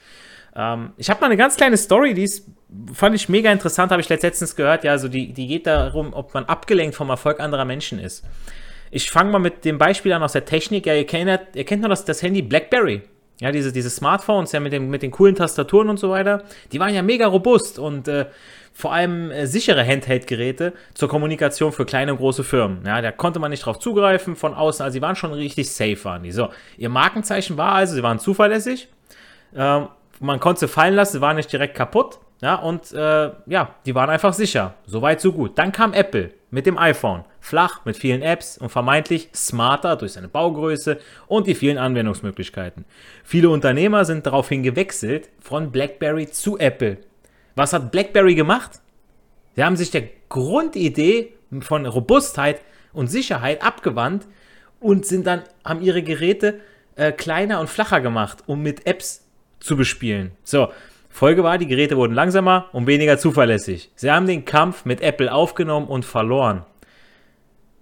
Ähm, 0.55 0.93
ich 0.97 1.09
habe 1.11 1.21
mal 1.21 1.26
eine 1.26 1.37
ganz 1.37 1.57
kleine 1.57 1.76
Story, 1.76 2.14
die 2.14 2.25
ist, 2.25 2.49
fand 2.93 3.14
ich 3.14 3.29
mega 3.29 3.52
interessant, 3.52 3.93
habe 3.93 4.00
ich 4.00 4.09
letztens 4.09 4.57
gehört. 4.57 4.85
Ja, 4.85 4.93
also 4.93 5.09
die, 5.09 5.33
die 5.33 5.47
geht 5.47 5.67
darum, 5.67 6.12
ob 6.12 6.35
man 6.35 6.45
abgelenkt 6.45 6.95
vom 6.95 7.11
Erfolg 7.11 7.40
anderer 7.40 7.64
Menschen 7.64 7.99
ist. 7.99 8.25
Ich 8.90 9.11
fange 9.11 9.31
mal 9.31 9.38
mit 9.38 9.64
dem 9.64 9.79
Beispiel 9.79 10.12
an 10.12 10.23
aus 10.23 10.33
der 10.33 10.45
Technik. 10.45 10.87
Ja, 10.87 10.95
ihr 10.95 11.07
kennt, 11.07 11.40
ihr 11.55 11.64
kennt 11.64 11.83
noch 11.83 11.88
das, 11.88 12.05
das 12.05 12.23
Handy 12.23 12.43
BlackBerry. 12.43 13.02
Ja, 13.40 13.52
diese, 13.52 13.73
diese 13.73 13.90
Smartphones, 13.90 14.52
ja, 14.52 14.61
mit, 14.61 14.73
dem, 14.73 14.88
mit 14.90 15.02
den 15.02 15.11
coolen 15.11 15.35
Tastaturen 15.35 15.88
und 15.88 15.99
so 15.99 16.11
weiter, 16.11 16.44
die 16.73 16.80
waren 16.80 16.94
ja 16.94 17.02
mega 17.02 17.26
robust 17.26 17.78
und 17.78 18.06
äh, 18.06 18.26
vor 18.73 18.92
allem 18.92 19.30
äh, 19.30 19.47
sichere 19.47 19.85
Handheld-Geräte 19.85 20.73
zur 20.94 21.09
Kommunikation 21.09 21.73
für 21.73 21.85
kleine 21.85 22.12
und 22.12 22.18
große 22.18 22.44
Firmen. 22.44 22.82
Ja, 22.87 23.00
da 23.00 23.12
konnte 23.12 23.40
man 23.40 23.50
nicht 23.50 23.64
drauf 23.64 23.78
zugreifen 23.78 24.37
von 24.37 24.54
außen, 24.54 24.85
also 24.85 24.92
sie 24.92 25.02
waren 25.02 25.16
schon 25.16 25.32
richtig 25.32 25.70
safe, 25.70 26.04
waren 26.04 26.23
die. 26.23 26.32
So, 26.32 26.50
ihr 26.78 26.88
Markenzeichen 26.88 27.56
war 27.56 27.73
also, 27.73 27.94
sie 27.94 28.02
waren 28.02 28.18
zuverlässig 28.18 28.88
ähm, 29.54 29.88
man 30.20 30.40
konnte 30.40 30.61
sie 30.61 30.68
fallen 30.68 30.94
lassen, 30.94 31.12
sie 31.14 31.20
waren 31.20 31.37
nicht 31.37 31.52
direkt 31.52 31.75
kaputt. 31.75 32.18
Ja, 32.40 32.54
und 32.54 32.92
äh, 32.92 33.30
ja, 33.47 33.75
die 33.85 33.94
waren 33.94 34.09
einfach 34.09 34.32
sicher. 34.32 34.75
Soweit, 34.87 35.20
so 35.20 35.32
gut. 35.32 35.59
Dann 35.59 35.73
kam 35.73 35.92
Apple 35.92 36.32
mit 36.50 36.66
dem 36.66 36.78
iPhone. 36.78 37.25
Flach, 37.38 37.85
mit 37.85 37.97
vielen 37.97 38.23
Apps 38.23 38.59
und 38.59 38.70
vermeintlich 38.70 39.30
smarter 39.35 39.97
durch 39.97 40.12
seine 40.12 40.28
Baugröße 40.28 40.99
und 41.26 41.47
die 41.47 41.54
vielen 41.54 41.78
Anwendungsmöglichkeiten. 41.78 42.85
Viele 43.25 43.50
Unternehmer 43.50 44.04
sind 44.04 44.26
daraufhin 44.26 44.62
gewechselt 44.62 45.30
von 45.40 45.70
BlackBerry 45.70 46.30
zu 46.30 46.59
Apple. 46.59 46.99
Was 47.56 47.73
hat 47.73 47.92
BlackBerry 47.92 48.35
gemacht? 48.35 48.80
Sie 49.56 49.64
haben 49.64 49.76
sich 49.76 49.90
der 49.90 50.04
Grundidee 50.28 51.32
von 51.61 51.87
Robustheit 51.87 52.61
und 52.92 53.09
Sicherheit 53.09 53.62
abgewandt 53.62 54.26
und 54.80 55.06
sind 55.06 55.26
dann, 55.26 55.42
haben 55.64 55.82
ihre 55.82 56.02
Geräte 56.02 56.61
äh, 56.97 57.12
kleiner 57.12 57.61
und 57.61 57.68
flacher 57.68 58.00
gemacht, 58.00 58.44
um 58.47 58.62
mit 58.62 58.87
Apps 58.87 59.26
zu 59.61 59.76
bespielen. 59.76 60.32
So, 60.44 60.70
Folge 61.11 61.45
war, 61.45 61.59
die 61.59 61.67
Geräte 61.67 61.97
wurden 61.97 62.14
langsamer 62.14 62.69
und 62.73 62.87
weniger 62.87 63.19
zuverlässig. 63.19 63.90
Sie 63.97 64.11
haben 64.11 64.26
den 64.26 64.45
Kampf 64.45 64.85
mit 64.85 65.02
Apple 65.02 65.33
aufgenommen 65.33 65.88
und 65.88 66.05
verloren. 66.05 66.64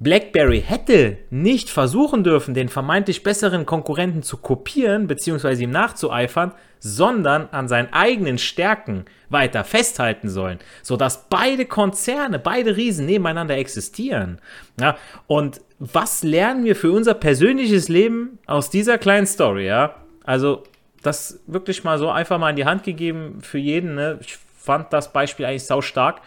BlackBerry 0.00 0.62
hätte 0.62 1.18
nicht 1.30 1.70
versuchen 1.70 2.22
dürfen, 2.22 2.54
den 2.54 2.68
vermeintlich 2.68 3.24
besseren 3.24 3.66
Konkurrenten 3.66 4.22
zu 4.22 4.36
kopieren 4.36 5.08
bzw. 5.08 5.64
ihm 5.64 5.70
nachzueifern, 5.70 6.52
sondern 6.78 7.48
an 7.50 7.66
seinen 7.66 7.92
eigenen 7.92 8.38
Stärken 8.38 9.06
weiter 9.28 9.64
festhalten 9.64 10.28
sollen, 10.28 10.60
sodass 10.82 11.28
beide 11.28 11.66
Konzerne, 11.66 12.38
beide 12.38 12.76
Riesen 12.76 13.06
nebeneinander 13.06 13.56
existieren. 13.56 14.40
Ja, 14.80 14.96
und 15.26 15.60
was 15.80 16.22
lernen 16.22 16.64
wir 16.64 16.76
für 16.76 16.92
unser 16.92 17.14
persönliches 17.14 17.88
Leben 17.88 18.38
aus 18.46 18.70
dieser 18.70 18.98
kleinen 18.98 19.26
Story? 19.26 19.66
Ja? 19.66 19.96
Also, 20.24 20.62
das 21.02 21.40
wirklich 21.46 21.84
mal 21.84 21.98
so 21.98 22.10
einfach 22.10 22.38
mal 22.38 22.50
in 22.50 22.56
die 22.56 22.64
Hand 22.64 22.84
gegeben 22.84 23.38
für 23.42 23.58
jeden. 23.58 23.94
Ne? 23.94 24.18
Ich 24.20 24.38
fand 24.56 24.92
das 24.92 25.12
Beispiel 25.12 25.46
eigentlich 25.46 25.64
sau 25.64 25.80
stark. 25.80 26.20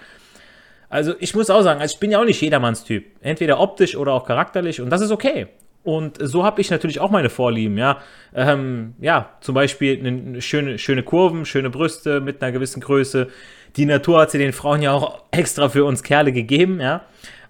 Also 0.90 1.14
ich 1.20 1.36
muss 1.36 1.50
auch 1.50 1.62
sagen, 1.62 1.80
also 1.80 1.94
ich 1.94 2.00
bin 2.00 2.12
ja 2.12 2.20
auch 2.20 2.26
nicht 2.26 2.42
jedermanns 2.42 2.84
Typ. 2.84 3.06
Entweder 3.22 3.60
optisch 3.60 3.96
oder 3.96 4.14
auch 4.14 4.26
charakterlich 4.26 4.82
und 4.82 4.90
das 4.90 5.02
ist 5.02 5.12
okay. 5.12 5.48
Und 5.84 6.18
so 6.20 6.44
habe 6.44 6.62
ich 6.62 6.70
natürlich 6.70 7.00
auch 7.00 7.10
meine 7.10 7.30
Vorlieben, 7.30 7.78
ja. 7.78 8.00
Ähm, 8.36 8.94
ja, 9.00 9.32
zum 9.42 9.56
Beispiel 9.56 10.00
eine 10.00 10.42
schöne, 10.42 10.78
schöne 10.78 11.02
Kurven, 11.02 11.46
schöne 11.46 11.70
Brüste 11.70 12.22
mit 12.22 12.42
einer 12.42 12.52
gewissen 12.52 12.82
Größe. 12.82 13.30
Die 13.78 13.86
Natur 13.86 14.22
hat 14.22 14.32
sie 14.32 14.38
den 14.38 14.54
Frauen 14.54 14.82
ja 14.82 14.92
auch 14.92 15.24
extra 15.32 15.70
für 15.70 15.86
uns 15.86 16.04
Kerle 16.04 16.34
gegeben, 16.34 16.80
ja. 16.80 17.02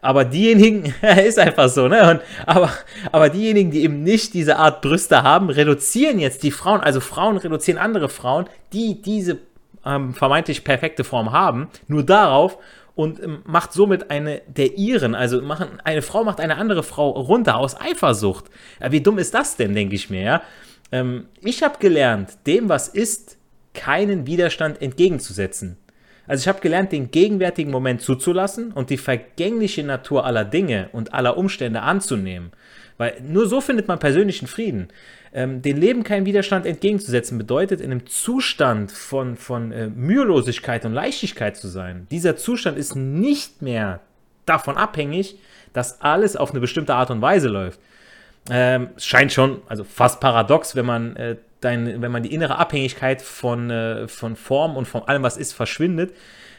Aber 0.01 0.25
diejenigen, 0.25 0.93
ist 1.25 1.39
einfach 1.39 1.70
so, 1.70 1.88
ne? 1.88 2.10
Und, 2.10 2.22
aber, 2.46 2.72
aber 3.12 3.29
diejenigen, 3.29 3.72
die 3.72 3.84
eben 3.84 4.03
nicht 4.03 4.34
diese 4.34 4.58
Art 4.58 4.81
Brüste 4.81 5.24
haben, 5.24 5.50
reduzieren 5.50 6.20
jetzt 6.20 6.43
die 6.43 6.51
Frauen, 6.51 6.81
also 6.81 7.00
Frauen 7.00 7.38
reduzieren 7.38 7.79
andere 7.79 8.10
Frauen, 8.10 8.46
die 8.74 9.01
diese 9.01 9.38
ähm, 9.86 10.13
vermeintlich 10.13 10.63
perfekte 10.63 11.03
Form 11.03 11.31
haben, 11.31 11.70
nur 11.88 12.03
darauf 12.03 12.58
und 12.96 13.22
ähm, 13.22 13.41
macht 13.46 13.74
somit 13.74 14.12
eine 14.12 14.41
der 14.48 14.77
ihren, 14.77 15.15
also 15.15 15.41
machen, 15.41 15.79
eine 15.84 16.01
Frau 16.01 16.24
macht 16.24 16.39
eine 16.39 16.58
andere 16.58 16.84
Frau 16.84 17.12
runter 17.12 17.58
aus 17.58 17.79
Eifersucht. 17.79 18.46
Ja, 18.79 18.91
wie 18.91 19.01
dumm 19.01 19.17
ist 19.17 19.34
das 19.34 19.55
denn, 19.55 19.74
denke 19.74 19.96
ich 19.96 20.10
mir, 20.10 20.22
ja? 20.22 20.41
Ähm, 20.91 21.27
ich 21.41 21.63
habe 21.63 21.79
gelernt, 21.79 22.38
dem, 22.46 22.70
was 22.70 22.88
ist, 22.88 23.38
keinen 23.74 24.27
Widerstand 24.27 24.81
entgegenzusetzen. 24.81 25.77
Also 26.31 26.43
ich 26.43 26.47
habe 26.47 26.61
gelernt, 26.61 26.93
den 26.93 27.11
gegenwärtigen 27.11 27.71
Moment 27.71 28.01
zuzulassen 28.01 28.71
und 28.71 28.89
die 28.89 28.95
vergängliche 28.95 29.83
Natur 29.83 30.23
aller 30.25 30.45
Dinge 30.45 30.88
und 30.93 31.13
aller 31.13 31.35
Umstände 31.35 31.81
anzunehmen. 31.81 32.51
Weil 32.97 33.19
nur 33.21 33.50
so 33.50 33.59
findet 33.59 33.89
man 33.89 34.00
persönlichen 34.00 34.47
Frieden. 34.47 34.88
Ähm, 35.33 35.61
dem 35.61 35.75
Leben 35.75 36.05
keinen 36.05 36.25
Widerstand 36.25 36.65
entgegenzusetzen 36.65 37.38
bedeutet, 37.38 37.81
in 37.81 37.91
einem 37.91 38.07
Zustand 38.07 38.93
von, 38.93 39.35
von 39.35 39.73
äh, 39.73 39.88
Mühelosigkeit 39.88 40.85
und 40.85 40.93
Leichtigkeit 40.93 41.57
zu 41.57 41.67
sein. 41.67 42.07
Dieser 42.11 42.38
Zustand 42.38 42.77
ist 42.77 42.95
nicht 42.95 43.61
mehr 43.61 44.00
davon 44.45 44.77
abhängig, 44.77 45.35
dass 45.73 46.00
alles 46.00 46.38
auf 46.38 46.51
eine 46.51 46.61
bestimmte 46.61 46.95
Art 46.95 47.11
und 47.11 47.21
Weise 47.21 47.50
läuft. 47.50 47.81
Ähm, 48.50 48.91
es 48.95 49.05
scheint 49.05 49.33
schon, 49.33 49.61
also 49.67 49.83
fast 49.83 50.21
paradox, 50.21 50.77
wenn 50.77 50.85
man, 50.85 51.17
äh, 51.17 51.35
dein, 51.61 52.01
wenn 52.01 52.11
man 52.11 52.23
die 52.23 52.33
innere 52.33 52.57
Abhängigkeit 52.57 53.21
von, 53.21 53.69
äh, 53.69 54.07
von 54.07 54.35
Form 54.35 54.75
und 54.75 54.85
von 54.85 55.03
allem, 55.03 55.23
was 55.23 55.37
ist, 55.37 55.53
verschwindet. 55.53 56.13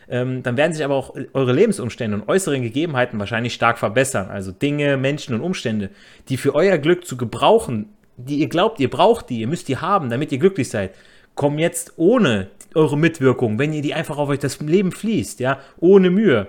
Ähm, 0.08 0.42
dann 0.42 0.56
werden 0.56 0.72
sich 0.72 0.84
aber 0.84 0.94
auch 0.94 1.14
eure 1.32 1.52
Lebensumstände 1.52 2.16
und 2.16 2.28
äußeren 2.28 2.62
Gegebenheiten 2.62 3.18
wahrscheinlich 3.18 3.54
stark 3.54 3.78
verbessern. 3.78 4.30
Also 4.30 4.50
Dinge, 4.50 4.96
Menschen 4.96 5.34
und 5.34 5.40
Umstände, 5.40 5.90
die 6.28 6.36
für 6.36 6.54
euer 6.54 6.78
Glück 6.78 7.06
zu 7.06 7.16
gebrauchen 7.16 7.90
die 8.16 8.36
ihr 8.36 8.48
glaubt, 8.48 8.80
ihr 8.80 8.90
braucht 8.90 9.30
die, 9.30 9.40
ihr 9.40 9.46
müsst 9.46 9.68
die 9.68 9.78
haben, 9.78 10.10
damit 10.10 10.32
ihr 10.32 10.38
glücklich 10.38 10.68
seid, 10.68 10.94
kommen 11.34 11.58
jetzt 11.58 11.94
ohne 11.96 12.48
eure 12.74 12.96
Mitwirkung, 12.96 13.58
wenn 13.58 13.72
ihr 13.72 13.82
die 13.82 13.94
einfach 13.94 14.18
auf 14.18 14.28
euch 14.28 14.38
das 14.38 14.60
Leben 14.60 14.92
fließt, 14.92 15.40
ja, 15.40 15.60
ohne 15.78 16.10
Mühe. 16.10 16.48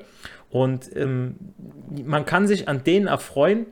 Und 0.50 0.96
ähm, 0.96 1.36
man 2.06 2.26
kann 2.26 2.48
sich 2.48 2.68
an 2.68 2.84
denen 2.84 3.08
erfreuen, 3.08 3.66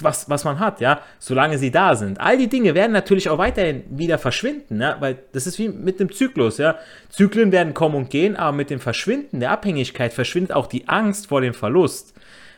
was, 0.00 0.28
was 0.28 0.44
man 0.44 0.58
hat, 0.58 0.80
ja, 0.80 1.00
solange 1.18 1.58
sie 1.58 1.70
da 1.70 1.94
sind. 1.94 2.20
All 2.20 2.36
die 2.36 2.48
Dinge 2.48 2.74
werden 2.74 2.92
natürlich 2.92 3.28
auch 3.28 3.38
weiterhin 3.38 3.84
wieder 3.90 4.18
verschwinden, 4.18 4.80
ja, 4.80 4.96
weil 5.00 5.18
das 5.32 5.46
ist 5.46 5.58
wie 5.58 5.68
mit 5.68 6.00
dem 6.00 6.12
Zyklus, 6.12 6.58
ja. 6.58 6.76
Zyklen 7.10 7.52
werden 7.52 7.74
kommen 7.74 7.94
und 7.94 8.10
gehen, 8.10 8.36
aber 8.36 8.56
mit 8.56 8.70
dem 8.70 8.80
Verschwinden 8.80 9.40
der 9.40 9.50
Abhängigkeit 9.50 10.12
verschwindet 10.12 10.52
auch 10.52 10.66
die 10.66 10.88
Angst 10.88 11.28
vor 11.28 11.40
dem 11.40 11.54
Verlust. 11.54 12.14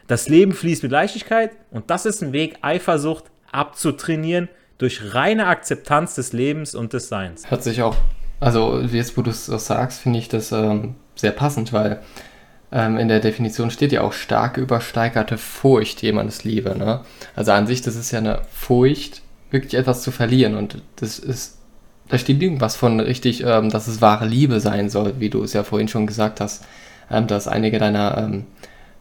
Das 0.07 0.29
Leben 0.29 0.53
fließt 0.53 0.83
mit 0.83 0.93
Leichtigkeit 0.93 1.51
und 1.71 1.91
das 1.91 2.07
ist 2.07 2.23
ein 2.23 2.33
Weg, 2.33 2.59
Eifersucht 2.63 3.25
abzutrainieren 3.53 4.49
durch 4.79 5.15
reine 5.15 5.47
Akzeptanz 5.47 6.15
des 6.15 6.33
Lebens 6.33 6.75
und 6.75 6.93
des 6.93 7.09
Seins. 7.09 7.51
Hört 7.51 7.65
sich 7.65 7.83
auch, 7.83 7.97
also 8.41 8.81
jetzt 8.81 9.17
wo 9.17 9.23
du 9.23 9.31
es 9.31 9.47
sagst, 9.47 10.01
finde 10.01 10.19
ich 10.19 10.29
das 10.29 10.53
ähm, 10.53 10.95
sehr 11.15 11.33
passend, 11.33 11.73
weil 11.73 12.01
ähm, 12.73 12.99
in 12.99 13.09
der 13.09 13.21
Definition 13.21 13.71
steht 13.71 13.93
ja 13.93 14.03
auch 14.03 14.13
starke 14.13 14.61
übersteigerte 14.61 15.39
Furcht 15.39 16.03
jemandes 16.03 16.45
Liebe. 16.45 16.77
Ne? 16.77 17.01
Also 17.35 17.53
an 17.53 17.67
sich, 17.67 17.83
das 17.83 17.97
ist 17.97 18.11
ja 18.11 18.19
eine 18.19 18.43
Furcht, 18.51 19.23
wirklich 19.51 19.75
etwas 19.75 20.03
zu 20.03 20.11
verlieren 20.11 20.57
und 20.57 20.83
das 20.97 21.19
ist, 21.19 21.59
da 22.09 22.19
steht 22.19 22.43
irgendwas 22.43 22.77
von 22.77 23.01
richtig, 23.01 23.45
ähm, 23.45 23.71
dass 23.71 23.87
es 23.87 24.01
wahre 24.01 24.27
Liebe 24.27 24.61
sein 24.61 24.91
soll, 24.91 25.15
wie 25.19 25.31
du 25.31 25.43
es 25.43 25.53
ja 25.53 25.63
vorhin 25.63 25.89
schon 25.89 26.07
gesagt 26.07 26.41
hast, 26.41 26.65
ähm, 27.11 27.27
dass 27.27 27.49
einige 27.49 27.79
deiner 27.79 28.19
ähm, 28.19 28.47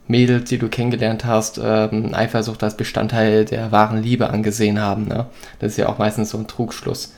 Mädels, 0.08 0.50
die 0.50 0.60
du 0.60 0.70
kennengelernt 0.70 1.26
hast, 1.26 1.60
ähm, 1.64 2.14
Eifersucht 2.14 2.64
als 2.64 2.78
Bestandteil 2.78 3.46
der 3.46 3.72
wahren 3.72 4.02
Liebe 4.02 4.30
angesehen 4.30 4.80
haben. 4.80 5.08
Ne? 5.08 5.26
Das 5.60 5.72
ist 5.72 5.78
ja 5.78 5.90
auch 5.90 5.98
meistens 5.98 6.30
so 6.30 6.38
ein 6.38 6.48
Trugschluss, 6.48 7.14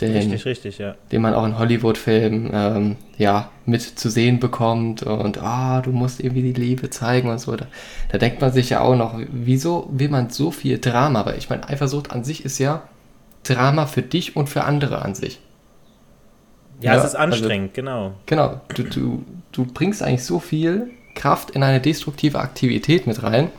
den, 0.00 0.12
richtig, 0.12 0.44
richtig, 0.44 0.78
ja. 0.78 0.94
den 1.10 1.22
man 1.22 1.34
auch 1.34 1.46
in 1.46 1.58
Hollywood-Filmen 1.58 2.50
ähm, 2.52 2.96
ja, 3.16 3.50
mit 3.64 3.80
zu 3.82 4.10
sehen 4.10 4.40
bekommt 4.40 5.02
und 5.02 5.42
ah, 5.42 5.80
du 5.80 5.90
musst 5.90 6.20
irgendwie 6.20 6.42
die 6.42 6.52
Liebe 6.52 6.90
zeigen 6.90 7.30
und 7.30 7.38
so. 7.38 7.56
Da, 7.56 7.66
da 8.10 8.18
denkt 8.18 8.40
man 8.40 8.52
sich 8.52 8.70
ja 8.70 8.80
auch 8.80 8.94
noch, 8.94 9.18
wieso 9.30 9.88
will 9.90 10.10
man 10.10 10.28
so 10.28 10.50
viel 10.50 10.78
Drama? 10.78 11.20
Aber 11.20 11.36
ich 11.36 11.48
meine, 11.48 11.68
Eifersucht 11.68 12.12
an 12.12 12.24
sich 12.24 12.44
ist 12.44 12.58
ja 12.58 12.82
Drama 13.42 13.86
für 13.86 14.02
dich 14.02 14.36
und 14.36 14.48
für 14.48 14.64
andere 14.64 15.02
an 15.02 15.14
sich. 15.14 15.40
Ja, 16.80 16.92
ja 16.92 17.00
es 17.00 17.06
ist 17.06 17.14
anstrengend, 17.14 17.70
also, 17.70 17.74
genau. 17.74 18.14
Genau, 18.26 18.60
du, 18.74 18.82
du, 18.84 19.24
du 19.52 19.64
bringst 19.64 20.02
eigentlich 20.02 20.24
so 20.24 20.40
viel 20.40 20.90
Kraft 21.14 21.50
in 21.52 21.62
eine 21.62 21.80
destruktive 21.80 22.40
Aktivität 22.40 23.06
mit 23.06 23.22
rein, 23.22 23.50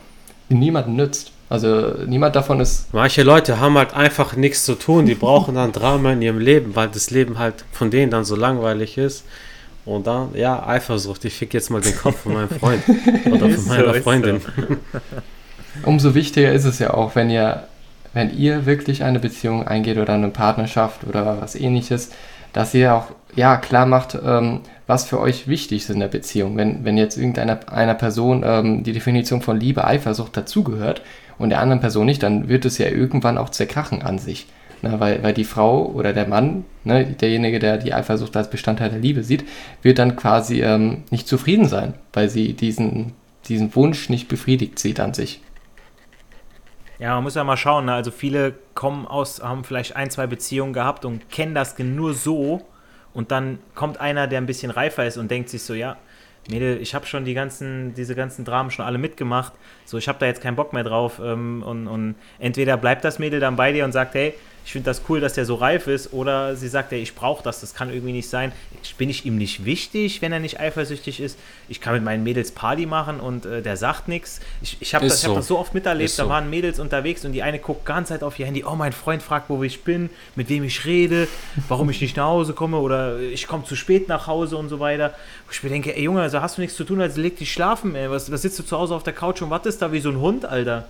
die 0.48 0.54
niemanden 0.54 0.94
nützt. 0.94 1.32
Also 1.50 1.94
niemand 2.06 2.36
davon 2.36 2.60
ist. 2.60 2.92
Manche 2.92 3.22
Leute 3.22 3.58
haben 3.58 3.78
halt 3.78 3.94
einfach 3.94 4.36
nichts 4.36 4.64
zu 4.64 4.74
tun, 4.74 5.06
die 5.06 5.14
brauchen 5.14 5.54
dann 5.54 5.72
Drama 5.72 6.12
in 6.12 6.22
ihrem 6.22 6.38
Leben, 6.38 6.76
weil 6.76 6.88
das 6.88 7.10
Leben 7.10 7.38
halt 7.38 7.64
von 7.72 7.90
denen 7.90 8.10
dann 8.10 8.24
so 8.24 8.36
langweilig 8.36 8.98
ist. 8.98 9.24
Und 9.84 10.06
dann, 10.06 10.34
ja, 10.34 10.66
Eifersucht. 10.66 11.24
Ich 11.24 11.34
fick 11.34 11.54
jetzt 11.54 11.70
mal 11.70 11.80
den 11.80 11.96
Kopf 11.96 12.18
von 12.20 12.34
meinem 12.34 12.50
Freund 12.50 12.82
oder 13.24 13.48
von 13.48 13.68
meiner 13.68 13.94
so, 13.94 14.00
Freundin. 14.02 14.40
So. 14.40 14.50
Umso 15.84 16.14
wichtiger 16.14 16.52
ist 16.52 16.66
es 16.66 16.78
ja 16.78 16.92
auch, 16.92 17.14
wenn 17.14 17.30
ihr, 17.30 17.64
wenn 18.12 18.36
ihr 18.36 18.66
wirklich 18.66 19.02
eine 19.02 19.18
Beziehung 19.18 19.66
eingeht 19.66 19.96
oder 19.96 20.12
eine 20.12 20.28
Partnerschaft 20.28 21.04
oder 21.04 21.40
was 21.40 21.54
ähnliches, 21.54 22.10
dass 22.52 22.74
ihr 22.74 22.94
auch 22.94 23.06
ja, 23.34 23.56
klar 23.56 23.86
macht, 23.86 24.18
ähm, 24.22 24.60
was 24.86 25.04
für 25.04 25.20
euch 25.20 25.48
wichtig 25.48 25.82
ist 25.82 25.90
in 25.90 26.00
der 26.00 26.08
Beziehung. 26.08 26.56
Wenn, 26.56 26.84
wenn 26.84 26.98
jetzt 26.98 27.16
irgendeiner 27.16 27.60
einer 27.72 27.94
Person 27.94 28.42
ähm, 28.44 28.82
die 28.82 28.92
Definition 28.92 29.40
von 29.40 29.58
Liebe, 29.58 29.86
Eifersucht 29.86 30.36
dazugehört 30.36 31.00
und 31.38 31.50
der 31.50 31.60
anderen 31.60 31.80
Person 31.80 32.06
nicht, 32.06 32.22
dann 32.22 32.48
wird 32.48 32.64
es 32.64 32.78
ja 32.78 32.88
irgendwann 32.88 33.38
auch 33.38 33.50
zerkrachen 33.50 34.02
an 34.02 34.18
sich. 34.18 34.46
Na, 34.80 35.00
weil, 35.00 35.22
weil 35.24 35.34
die 35.34 35.44
Frau 35.44 35.86
oder 35.86 36.12
der 36.12 36.28
Mann, 36.28 36.64
ne, 36.84 37.04
derjenige, 37.04 37.58
der 37.58 37.78
die 37.78 37.92
Eifersucht 37.92 38.36
als 38.36 38.48
Bestandteil 38.48 38.90
der 38.90 39.00
Liebe 39.00 39.24
sieht, 39.24 39.44
wird 39.82 39.98
dann 39.98 40.14
quasi 40.14 40.62
ähm, 40.62 41.02
nicht 41.10 41.26
zufrieden 41.26 41.66
sein, 41.66 41.94
weil 42.12 42.28
sie 42.28 42.52
diesen, 42.52 43.12
diesen 43.46 43.74
Wunsch 43.74 44.08
nicht 44.08 44.28
befriedigt 44.28 44.78
sieht 44.78 45.00
an 45.00 45.14
sich. 45.14 45.40
Ja, 47.00 47.14
man 47.16 47.24
muss 47.24 47.34
ja 47.34 47.42
mal 47.42 47.56
schauen. 47.56 47.86
Ne? 47.86 47.92
Also 47.92 48.12
viele 48.12 48.54
kommen 48.74 49.06
aus, 49.06 49.42
haben 49.42 49.64
vielleicht 49.64 49.96
ein, 49.96 50.10
zwei 50.10 50.28
Beziehungen 50.28 50.72
gehabt 50.72 51.04
und 51.04 51.28
kennen 51.28 51.54
das 51.54 51.76
nur 51.78 52.14
so, 52.14 52.62
und 53.14 53.32
dann 53.32 53.58
kommt 53.74 54.00
einer, 54.00 54.28
der 54.28 54.40
ein 54.40 54.46
bisschen 54.46 54.70
reifer 54.70 55.04
ist 55.04 55.16
und 55.16 55.28
denkt 55.30 55.48
sich 55.48 55.62
so, 55.62 55.74
ja, 55.74 55.96
Mädel, 56.48 56.80
ich 56.80 56.94
habe 56.94 57.06
schon 57.06 57.24
die 57.24 57.34
ganzen, 57.34 57.94
diese 57.94 58.14
ganzen 58.14 58.44
Dramen 58.44 58.70
schon 58.70 58.84
alle 58.84 58.98
mitgemacht. 58.98 59.52
So, 59.84 59.98
ich 59.98 60.08
habe 60.08 60.18
da 60.18 60.26
jetzt 60.26 60.40
keinen 60.40 60.56
Bock 60.56 60.72
mehr 60.72 60.84
drauf. 60.84 61.20
Ähm, 61.22 61.62
und, 61.62 61.86
und 61.86 62.14
entweder 62.38 62.76
bleibt 62.76 63.04
das 63.04 63.18
Mädel 63.18 63.40
dann 63.40 63.56
bei 63.56 63.72
dir 63.72 63.84
und 63.84 63.92
sagt, 63.92 64.14
hey, 64.14 64.34
ich 64.68 64.72
finde 64.72 64.84
das 64.84 65.00
cool, 65.08 65.18
dass 65.18 65.32
der 65.32 65.46
so 65.46 65.54
reif 65.54 65.86
ist, 65.86 66.12
oder 66.12 66.54
sie 66.54 66.68
sagt, 66.68 66.92
ey, 66.92 67.00
ich 67.00 67.14
brauche 67.14 67.42
das, 67.42 67.62
das 67.62 67.72
kann 67.72 67.88
irgendwie 67.88 68.12
nicht 68.12 68.28
sein. 68.28 68.52
Bin 68.98 69.08
ich 69.08 69.24
ihm 69.24 69.38
nicht 69.38 69.64
wichtig, 69.64 70.20
wenn 70.20 70.30
er 70.30 70.40
nicht 70.40 70.60
eifersüchtig 70.60 71.20
ist? 71.20 71.38
Ich 71.70 71.80
kann 71.80 71.94
mit 71.94 72.04
meinen 72.04 72.22
Mädels 72.22 72.52
Party 72.52 72.84
machen 72.84 73.18
und 73.18 73.46
äh, 73.46 73.62
der 73.62 73.78
sagt 73.78 74.08
nichts. 74.08 74.40
Ich, 74.60 74.76
ich 74.80 74.94
habe 74.94 75.08
das, 75.08 75.22
so. 75.22 75.30
hab 75.30 75.36
das 75.36 75.46
so 75.46 75.58
oft 75.58 75.72
miterlebt, 75.72 76.10
ist 76.10 76.18
da 76.18 76.28
waren 76.28 76.50
Mädels 76.50 76.80
unterwegs 76.80 77.24
und 77.24 77.32
die 77.32 77.42
eine 77.42 77.58
guckt 77.60 77.86
ganz 77.86 78.08
Zeit 78.08 78.22
auf 78.22 78.38
ihr 78.38 78.44
Handy, 78.44 78.62
oh, 78.62 78.74
mein 78.74 78.92
Freund 78.92 79.22
fragt, 79.22 79.48
wo 79.48 79.62
ich 79.62 79.84
bin, 79.84 80.10
mit 80.36 80.50
wem 80.50 80.64
ich 80.64 80.84
rede, 80.84 81.28
warum 81.68 81.88
ich 81.88 82.02
nicht 82.02 82.18
nach 82.18 82.26
Hause 82.26 82.52
komme 82.52 82.76
oder 82.76 83.18
ich 83.20 83.46
komme 83.46 83.64
zu 83.64 83.74
spät 83.74 84.06
nach 84.06 84.26
Hause 84.26 84.58
und 84.58 84.68
so 84.68 84.80
weiter. 84.80 85.14
Wo 85.46 85.52
ich 85.52 85.62
mir 85.62 85.70
denke, 85.70 85.96
ey 85.96 86.02
Junge, 86.02 86.20
also 86.20 86.42
hast 86.42 86.58
du 86.58 86.60
nichts 86.60 86.76
zu 86.76 86.84
tun, 86.84 87.00
also 87.00 87.18
leg 87.22 87.38
dich 87.38 87.50
schlafen, 87.50 87.94
ey. 87.94 88.10
Was, 88.10 88.30
was 88.30 88.42
sitzt 88.42 88.58
du 88.58 88.64
zu 88.64 88.76
Hause 88.76 88.94
auf 88.94 89.02
der 89.02 89.14
Couch 89.14 89.40
und 89.40 89.48
wartest 89.48 89.80
da 89.80 89.92
wie 89.92 90.00
so 90.00 90.10
ein 90.10 90.20
Hund, 90.20 90.44
Alter? 90.44 90.84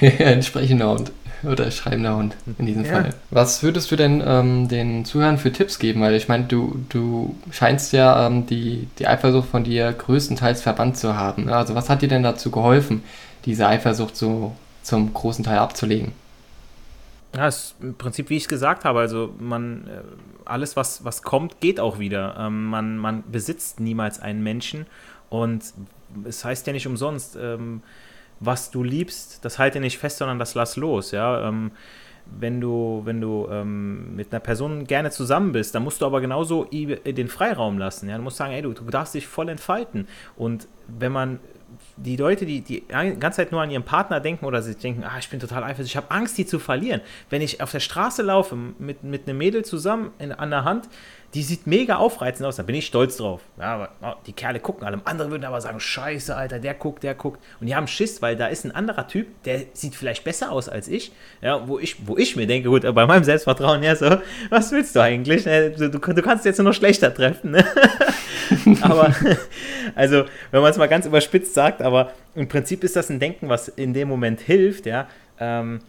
ja, 0.00 0.08
entsprechender 0.18 0.90
Hund. 0.90 1.12
Oder 1.46 1.70
schreibender 1.70 2.16
Hund 2.16 2.36
in 2.58 2.66
diesem 2.66 2.84
ja. 2.84 2.92
Fall. 2.92 3.14
Was 3.30 3.62
würdest 3.62 3.90
du 3.90 3.96
denn 3.96 4.22
ähm, 4.24 4.68
den 4.68 5.04
Zuhörern 5.04 5.38
für 5.38 5.52
Tipps 5.52 5.78
geben? 5.78 6.00
Weil 6.00 6.14
ich 6.14 6.28
meine, 6.28 6.44
du, 6.44 6.84
du 6.88 7.36
scheinst 7.50 7.92
ja 7.92 8.26
ähm, 8.26 8.46
die, 8.46 8.88
die 8.98 9.06
Eifersucht 9.06 9.48
von 9.48 9.64
dir 9.64 9.92
größtenteils 9.92 10.62
verbannt 10.62 10.96
zu 10.96 11.16
haben. 11.16 11.46
Ne? 11.46 11.56
Also 11.56 11.74
was 11.74 11.90
hat 11.90 12.02
dir 12.02 12.08
denn 12.08 12.22
dazu 12.22 12.50
geholfen, 12.50 13.02
diese 13.44 13.66
Eifersucht 13.66 14.16
so 14.16 14.54
zum 14.82 15.12
großen 15.12 15.44
Teil 15.44 15.58
abzulegen? 15.58 16.12
Ja, 17.34 17.48
ist 17.48 17.74
im 17.80 17.94
Prinzip, 17.94 18.30
wie 18.30 18.36
ich 18.36 18.46
gesagt 18.46 18.84
habe, 18.84 19.00
also 19.00 19.34
man, 19.38 19.88
äh, 19.88 20.00
alles, 20.44 20.76
was, 20.76 21.04
was 21.04 21.22
kommt, 21.22 21.60
geht 21.60 21.80
auch 21.80 21.98
wieder. 21.98 22.36
Ähm, 22.38 22.66
man, 22.66 22.96
man 22.96 23.24
besitzt 23.30 23.80
niemals 23.80 24.20
einen 24.20 24.42
Menschen 24.42 24.86
und 25.30 25.64
es 26.24 26.44
heißt 26.44 26.66
ja 26.66 26.72
nicht 26.72 26.86
umsonst, 26.86 27.36
ähm, 27.40 27.82
was 28.44 28.70
du 28.70 28.82
liebst, 28.82 29.44
das 29.44 29.58
halte 29.58 29.80
nicht 29.80 29.98
fest, 29.98 30.18
sondern 30.18 30.38
das 30.38 30.54
lass 30.54 30.76
los, 30.76 31.10
ja. 31.10 31.48
Ähm, 31.48 31.72
wenn 32.26 32.60
du, 32.60 33.02
wenn 33.04 33.20
du 33.20 33.48
ähm, 33.50 34.16
mit 34.16 34.32
einer 34.32 34.40
Person 34.40 34.86
gerne 34.86 35.10
zusammen 35.10 35.52
bist, 35.52 35.74
dann 35.74 35.84
musst 35.84 36.00
du 36.00 36.06
aber 36.06 36.20
genauso 36.20 36.64
den 36.64 37.28
Freiraum 37.28 37.78
lassen. 37.78 38.08
Ja? 38.08 38.16
Du 38.16 38.22
musst 38.22 38.38
sagen, 38.38 38.52
ey, 38.52 38.62
du, 38.62 38.72
du 38.72 38.84
darfst 38.84 39.14
dich 39.14 39.26
voll 39.26 39.48
entfalten. 39.48 40.08
Und 40.36 40.66
wenn 40.88 41.12
man 41.12 41.38
die 41.96 42.16
Leute, 42.16 42.46
die 42.46 42.60
die 42.60 42.84
ganze 42.88 43.36
Zeit 43.36 43.52
nur 43.52 43.60
an 43.60 43.70
ihren 43.70 43.82
Partner 43.82 44.20
denken 44.20 44.46
oder 44.46 44.62
sie 44.62 44.74
denken, 44.74 45.04
ah, 45.04 45.18
ich 45.18 45.28
bin 45.28 45.40
total 45.40 45.64
eifersüchtig, 45.64 45.92
ich 45.92 45.96
habe 45.96 46.10
Angst, 46.10 46.38
die 46.38 46.46
zu 46.46 46.58
verlieren. 46.58 47.00
Wenn 47.30 47.42
ich 47.42 47.60
auf 47.60 47.72
der 47.72 47.80
Straße 47.80 48.22
laufe 48.22 48.56
mit, 48.56 49.02
mit 49.02 49.28
einem 49.28 49.38
Mädel 49.38 49.64
zusammen 49.64 50.12
in, 50.18 50.32
an 50.32 50.50
der 50.50 50.64
Hand, 50.64 50.88
die 51.34 51.42
sieht 51.42 51.66
mega 51.66 51.96
aufreizend 51.96 52.46
aus, 52.46 52.56
da 52.56 52.62
bin 52.62 52.76
ich 52.76 52.86
stolz 52.86 53.16
drauf. 53.16 53.40
Ja, 53.58 53.74
aber 53.74 53.88
oh, 54.02 54.12
die 54.24 54.32
Kerle 54.32 54.60
gucken 54.60 54.86
alle. 54.86 55.00
Andere 55.04 55.32
würden 55.32 55.44
aber 55.44 55.60
sagen, 55.60 55.80
scheiße, 55.80 56.34
Alter, 56.34 56.60
der 56.60 56.74
guckt, 56.74 57.02
der 57.02 57.16
guckt. 57.16 57.42
Und 57.60 57.66
die 57.66 57.74
haben 57.74 57.88
Schiss, 57.88 58.22
weil 58.22 58.36
da 58.36 58.46
ist 58.46 58.64
ein 58.64 58.70
anderer 58.70 59.08
Typ, 59.08 59.42
der 59.42 59.62
sieht 59.72 59.96
vielleicht 59.96 60.22
besser 60.22 60.52
aus 60.52 60.68
als 60.68 60.86
ich. 60.86 61.10
Ja, 61.42 61.66
wo 61.66 61.80
ich, 61.80 62.06
wo 62.06 62.16
ich 62.16 62.36
mir 62.36 62.46
denke, 62.46 62.68
gut, 62.68 62.82
bei 62.82 63.06
meinem 63.06 63.24
Selbstvertrauen, 63.24 63.82
ja, 63.82 63.96
so, 63.96 64.18
was 64.48 64.70
willst 64.70 64.94
du 64.94 65.00
eigentlich? 65.00 65.42
Du, 65.42 65.90
du, 65.90 65.98
du 65.98 66.22
kannst 66.22 66.44
jetzt 66.44 66.58
nur 66.58 66.66
noch 66.66 66.74
schlechter 66.74 67.12
treffen. 67.12 67.50
Ne? 67.50 67.64
aber, 68.82 69.12
also, 69.96 70.24
wenn 70.52 70.62
man 70.62 70.70
es 70.70 70.78
mal 70.78 70.88
ganz 70.88 71.04
überspitzt 71.04 71.52
sagt, 71.52 71.82
aber 71.82 72.12
im 72.36 72.46
Prinzip 72.46 72.84
ist 72.84 72.94
das 72.94 73.10
ein 73.10 73.18
Denken, 73.18 73.48
was 73.48 73.66
in 73.66 73.92
dem 73.92 74.06
Moment 74.06 74.40
hilft, 74.40 74.86
ja. 74.86 75.08
Ähm, 75.40 75.80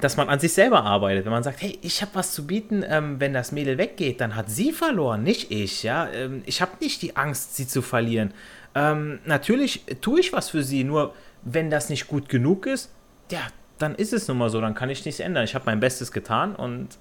dass 0.00 0.16
man 0.16 0.28
an 0.28 0.38
sich 0.38 0.52
selber 0.52 0.84
arbeitet. 0.84 1.24
Wenn 1.24 1.32
man 1.32 1.42
sagt, 1.42 1.62
hey, 1.62 1.78
ich 1.82 2.02
habe 2.02 2.14
was 2.14 2.32
zu 2.32 2.46
bieten, 2.46 2.84
ähm, 2.86 3.20
wenn 3.20 3.32
das 3.32 3.52
Mädel 3.52 3.78
weggeht, 3.78 4.20
dann 4.20 4.36
hat 4.36 4.50
sie 4.50 4.72
verloren, 4.72 5.22
nicht 5.22 5.50
ich. 5.50 5.82
Ja? 5.82 6.08
Ähm, 6.10 6.42
ich 6.46 6.60
habe 6.60 6.72
nicht 6.80 7.02
die 7.02 7.16
Angst, 7.16 7.56
sie 7.56 7.66
zu 7.66 7.82
verlieren. 7.82 8.32
Ähm, 8.74 9.18
natürlich 9.24 9.82
tue 10.00 10.20
ich 10.20 10.32
was 10.32 10.50
für 10.50 10.62
sie, 10.62 10.84
nur 10.84 11.14
wenn 11.42 11.70
das 11.70 11.88
nicht 11.88 12.06
gut 12.06 12.28
genug 12.28 12.66
ist, 12.66 12.90
ja, 13.30 13.40
dann 13.78 13.94
ist 13.94 14.12
es 14.12 14.28
nun 14.28 14.38
mal 14.38 14.50
so, 14.50 14.60
dann 14.60 14.74
kann 14.74 14.90
ich 14.90 15.04
nichts 15.04 15.20
ändern. 15.20 15.44
Ich 15.44 15.54
habe 15.54 15.64
mein 15.66 15.80
Bestes 15.80 16.12
getan 16.12 16.54
und 16.54 16.98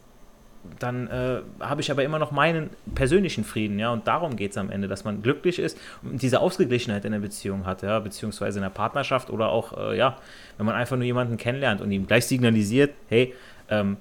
dann 0.80 1.08
äh, 1.08 1.42
habe 1.60 1.82
ich 1.82 1.92
aber 1.92 2.04
immer 2.04 2.20
noch 2.20 2.32
meinen 2.32 2.70
persönlichen 2.96 3.44
Frieden, 3.44 3.80
ja, 3.80 3.92
und 3.92 4.08
darum 4.08 4.36
geht 4.36 4.52
es 4.52 4.58
am 4.58 4.70
Ende, 4.70 4.88
dass 4.88 5.04
man 5.04 5.22
glücklich 5.22 5.60
ist 5.60 5.78
und 6.04 6.22
diese 6.22 6.40
Ausgeglichenheit 6.40 7.06
in 7.06 7.12
der 7.12 7.20
Beziehung 7.20 7.66
hat, 7.66 7.82
ja, 7.82 8.00
beziehungsweise 8.00 8.60
in 8.60 8.64
der 8.64 8.70
Partnerschaft 8.70 9.30
oder 9.30 9.50
auch, 9.50 9.78
äh, 9.78 9.98
ja, 9.98 10.18
wenn 10.58 10.66
man 10.66 10.76
einfach 10.76 10.96
nur 10.96 11.06
jemanden 11.06 11.38
kennenlernt 11.38 11.82
und 11.82 11.92
ihm 11.92 12.08
gleich 12.08 12.26
signalisiert, 12.26 12.94
hey, 13.10 13.34
ähm, 13.70 13.98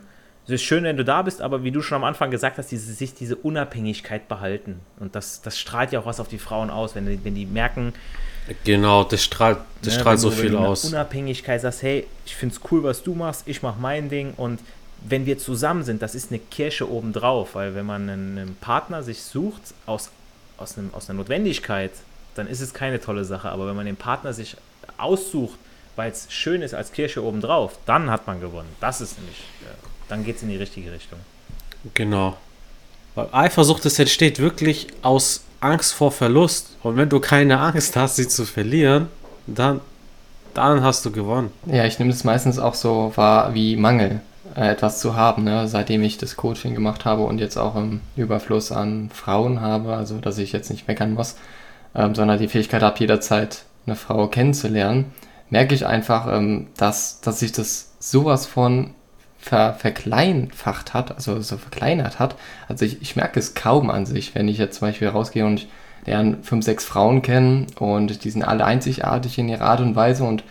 es 0.47 0.53
ist 0.53 0.63
schön, 0.63 0.85
wenn 0.85 0.97
du 0.97 1.05
da 1.05 1.23
bist, 1.23 1.43
aber 1.43 1.65
wie 1.65 1.73
du 1.73 1.83
schon 1.83 1.97
am 1.97 2.05
Anfang 2.05 2.31
gesagt 2.31 2.59
hast, 2.59 2.71
diese, 2.71 2.93
sich 2.93 3.15
diese 3.15 3.35
Unabhängigkeit 3.35 4.29
behalten. 4.29 4.81
Und 5.01 5.17
das, 5.17 5.43
das 5.43 5.59
strahlt 5.59 5.91
ja 5.91 5.99
auch 5.99 6.07
was 6.07 6.21
auf 6.21 6.29
die 6.29 6.39
Frauen 6.39 6.71
aus, 6.71 6.95
wenn, 6.95 7.05
die, 7.07 7.19
wenn 7.25 7.35
die 7.35 7.47
merken. 7.47 7.93
Genau, 8.63 9.03
das 9.03 9.25
strahlt, 9.25 9.59
das 9.83 9.95
ne, 9.95 10.01
strahlt 10.01 10.21
so 10.21 10.31
du, 10.31 10.37
viel 10.37 10.57
aus. 10.57 10.85
Unabhängigkeit 10.85 11.61
sagst, 11.61 11.83
hey, 11.83 12.07
ich 12.25 12.37
finde 12.37 12.55
es 12.55 12.61
cool, 12.71 12.85
was 12.85 13.03
du 13.03 13.15
machst, 13.17 13.43
ich 13.47 13.63
mache 13.63 13.81
mein 13.81 14.09
Ding 14.09 14.35
und 14.37 14.61
wenn 15.09 15.27
wir 15.27 15.39
zusammen 15.39 15.85
sind, 15.85 16.03
das 16.03 16.15
ist 16.15 16.31
eine 16.31 16.41
Kirsche 16.41 16.91
obendrauf, 16.91 17.55
weil 17.55 17.75
wenn 17.75 17.87
man 17.87 18.09
einen, 18.09 18.57
Partner 18.61 19.03
sich 19.03 19.23
sucht 19.23 19.63
aus, 19.87 20.11
aus, 20.59 20.77
einem, 20.77 20.91
aus 20.93 21.09
einer 21.09 21.19
Notwendigkeit, 21.19 21.93
dann 22.35 22.47
ist 22.47 22.61
es 22.61 22.75
keine 22.75 23.01
tolle 23.01 23.25
Sache. 23.25 23.49
Aber 23.51 23.69
wenn 23.69 23.77
man 23.77 23.87
den 23.87 23.97
Partner 23.97 24.33
sich 24.33 24.57
aussucht, 24.99 25.59
weil 25.95 26.11
es 26.11 26.27
schön 26.31 26.61
ist 26.61 26.75
als 26.75 26.93
Kirsche 26.93 27.23
obendrauf, 27.23 27.79
dann 27.87 28.11
hat 28.11 28.27
man 28.27 28.41
gewonnen. 28.41 28.69
Das 28.81 29.01
ist 29.01 29.19
nämlich, 29.19 29.39
äh, 29.63 29.75
dann 30.09 30.25
geht 30.25 30.37
es 30.37 30.43
in 30.43 30.49
die 30.49 30.57
richtige 30.57 30.93
Richtung. 30.93 31.19
Genau. 31.95 32.37
Weil 33.15 33.29
Eifersucht, 33.33 33.85
das 33.85 33.99
entsteht 33.99 34.39
wirklich 34.41 34.89
aus 35.03 35.45
Angst 35.61 35.95
vor 35.95 36.13
Verlust. 36.13 36.77
Und 36.83 36.97
wenn 36.97 37.09
du 37.09 37.21
keine 37.21 37.61
Angst 37.61 37.97
hast, 37.97 38.17
sie 38.17 38.29
zu 38.29 38.45
verlieren, 38.45 39.09
dann, 39.47 39.81
dann 40.53 40.83
hast 40.83 41.05
du 41.07 41.13
gewonnen. 41.13 41.51
Ja, 41.67 41.87
ich 41.87 41.99
nehme 41.99 42.11
das 42.11 42.25
meistens 42.25 42.59
auch 42.59 42.75
so 42.75 43.13
wahr 43.15 43.55
wie 43.55 43.77
Mangel 43.77 44.21
etwas 44.61 45.01
zu 45.01 45.15
haben, 45.15 45.45
ne? 45.45 45.69
seitdem 45.69 46.03
ich 46.03 46.19
das 46.19 46.37
Coaching 46.37 46.75
gemacht 46.75 47.05
habe 47.05 47.23
und 47.23 47.39
jetzt 47.39 47.57
auch 47.57 47.77
im 47.77 48.01
Überfluss 48.17 48.73
an 48.73 49.11
Frauen 49.13 49.61
habe, 49.61 49.95
also 49.95 50.19
dass 50.19 50.39
ich 50.39 50.53
jetzt 50.53 50.71
nicht 50.71 50.89
meckern 50.89 51.13
muss, 51.13 51.37
ähm, 51.95 52.15
sondern 52.15 52.39
die 52.39 52.49
Fähigkeit 52.49 52.83
habe, 52.83 52.99
jederzeit 52.99 53.65
eine 53.87 53.97
Frau 53.97 54.27
kennenzulernen, 54.29 55.13
merke 55.51 55.75
ich 55.75 55.87
einfach, 55.87 56.27
ähm, 56.33 56.69
dass, 56.77 57.21
dass 57.21 57.41
sich 57.41 57.53
das 57.53 57.93
sowas 57.99 58.47
von 58.47 58.95
ver 59.39 59.75
verkleinfacht 59.75 60.93
hat, 60.95 61.15
also 61.15 61.41
so 61.41 61.57
verkleinert 61.57 62.19
hat. 62.19 62.37
Also 62.69 62.85
ich, 62.85 63.01
ich 63.01 63.15
merke 63.15 63.39
es 63.39 63.55
kaum 63.55 63.91
an 63.91 64.07
sich, 64.07 64.35
wenn 64.35 64.49
ich 64.49 64.59
jetzt 64.59 64.79
zum 64.79 64.89
Beispiel 64.89 65.09
rausgehe 65.09 65.47
und 65.47 65.61
ich 65.61 65.69
lerne 66.07 66.39
fünf, 66.43 66.65
sechs 66.65 66.85
Frauen 66.85 67.23
kennen 67.23 67.67
und 67.79 68.25
die 68.25 68.31
sind 68.31 68.43
alle 68.43 68.65
einzigartig 68.65 69.39
in 69.39 69.49
ihrer 69.49 69.67
Art 69.67 69.81
und 69.81 69.95
Weise 69.95 70.25
und 70.25 70.45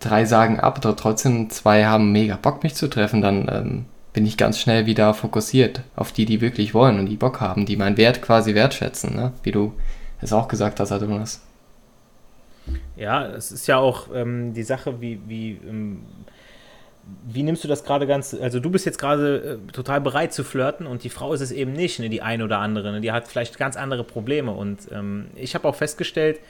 drei 0.00 0.24
sagen 0.24 0.60
ab, 0.60 0.80
aber 0.84 0.96
trotzdem 0.96 1.50
zwei 1.50 1.84
haben 1.84 2.12
mega 2.12 2.36
Bock, 2.36 2.62
mich 2.62 2.74
zu 2.74 2.88
treffen, 2.88 3.20
dann 3.20 3.48
ähm, 3.50 3.84
bin 4.12 4.26
ich 4.26 4.36
ganz 4.36 4.58
schnell 4.58 4.86
wieder 4.86 5.14
fokussiert 5.14 5.82
auf 5.96 6.12
die, 6.12 6.24
die 6.24 6.40
wirklich 6.40 6.74
wollen 6.74 6.98
und 6.98 7.06
die 7.06 7.16
Bock 7.16 7.40
haben, 7.40 7.66
die 7.66 7.76
meinen 7.76 7.96
Wert 7.96 8.22
quasi 8.22 8.54
wertschätzen, 8.54 9.14
ne? 9.14 9.32
wie 9.42 9.52
du 9.52 9.74
es 10.20 10.32
auch 10.32 10.48
gesagt 10.48 10.80
hast, 10.80 10.92
Adonis. 10.92 11.40
Ja, 12.96 13.26
es 13.26 13.52
ist 13.52 13.66
ja 13.66 13.78
auch 13.78 14.08
ähm, 14.14 14.52
die 14.54 14.62
Sache, 14.62 15.00
wie, 15.00 15.20
wie, 15.26 15.58
ähm, 15.66 16.00
wie 17.26 17.42
nimmst 17.42 17.64
du 17.64 17.68
das 17.68 17.84
gerade 17.84 18.06
ganz, 18.06 18.34
also 18.34 18.60
du 18.60 18.70
bist 18.70 18.84
jetzt 18.86 18.98
gerade 18.98 19.60
äh, 19.68 19.72
total 19.72 20.00
bereit 20.00 20.32
zu 20.32 20.44
flirten 20.44 20.86
und 20.86 21.04
die 21.04 21.10
Frau 21.10 21.32
ist 21.32 21.40
es 21.40 21.52
eben 21.52 21.72
nicht, 21.72 21.98
ne, 22.00 22.08
die 22.08 22.20
eine 22.20 22.44
oder 22.44 22.58
andere, 22.58 22.92
ne, 22.92 23.00
die 23.00 23.12
hat 23.12 23.28
vielleicht 23.28 23.58
ganz 23.58 23.76
andere 23.76 24.04
Probleme 24.04 24.50
und 24.50 24.88
ähm, 24.92 25.26
ich 25.36 25.54
habe 25.54 25.66
auch 25.68 25.76
festgestellt, 25.76 26.40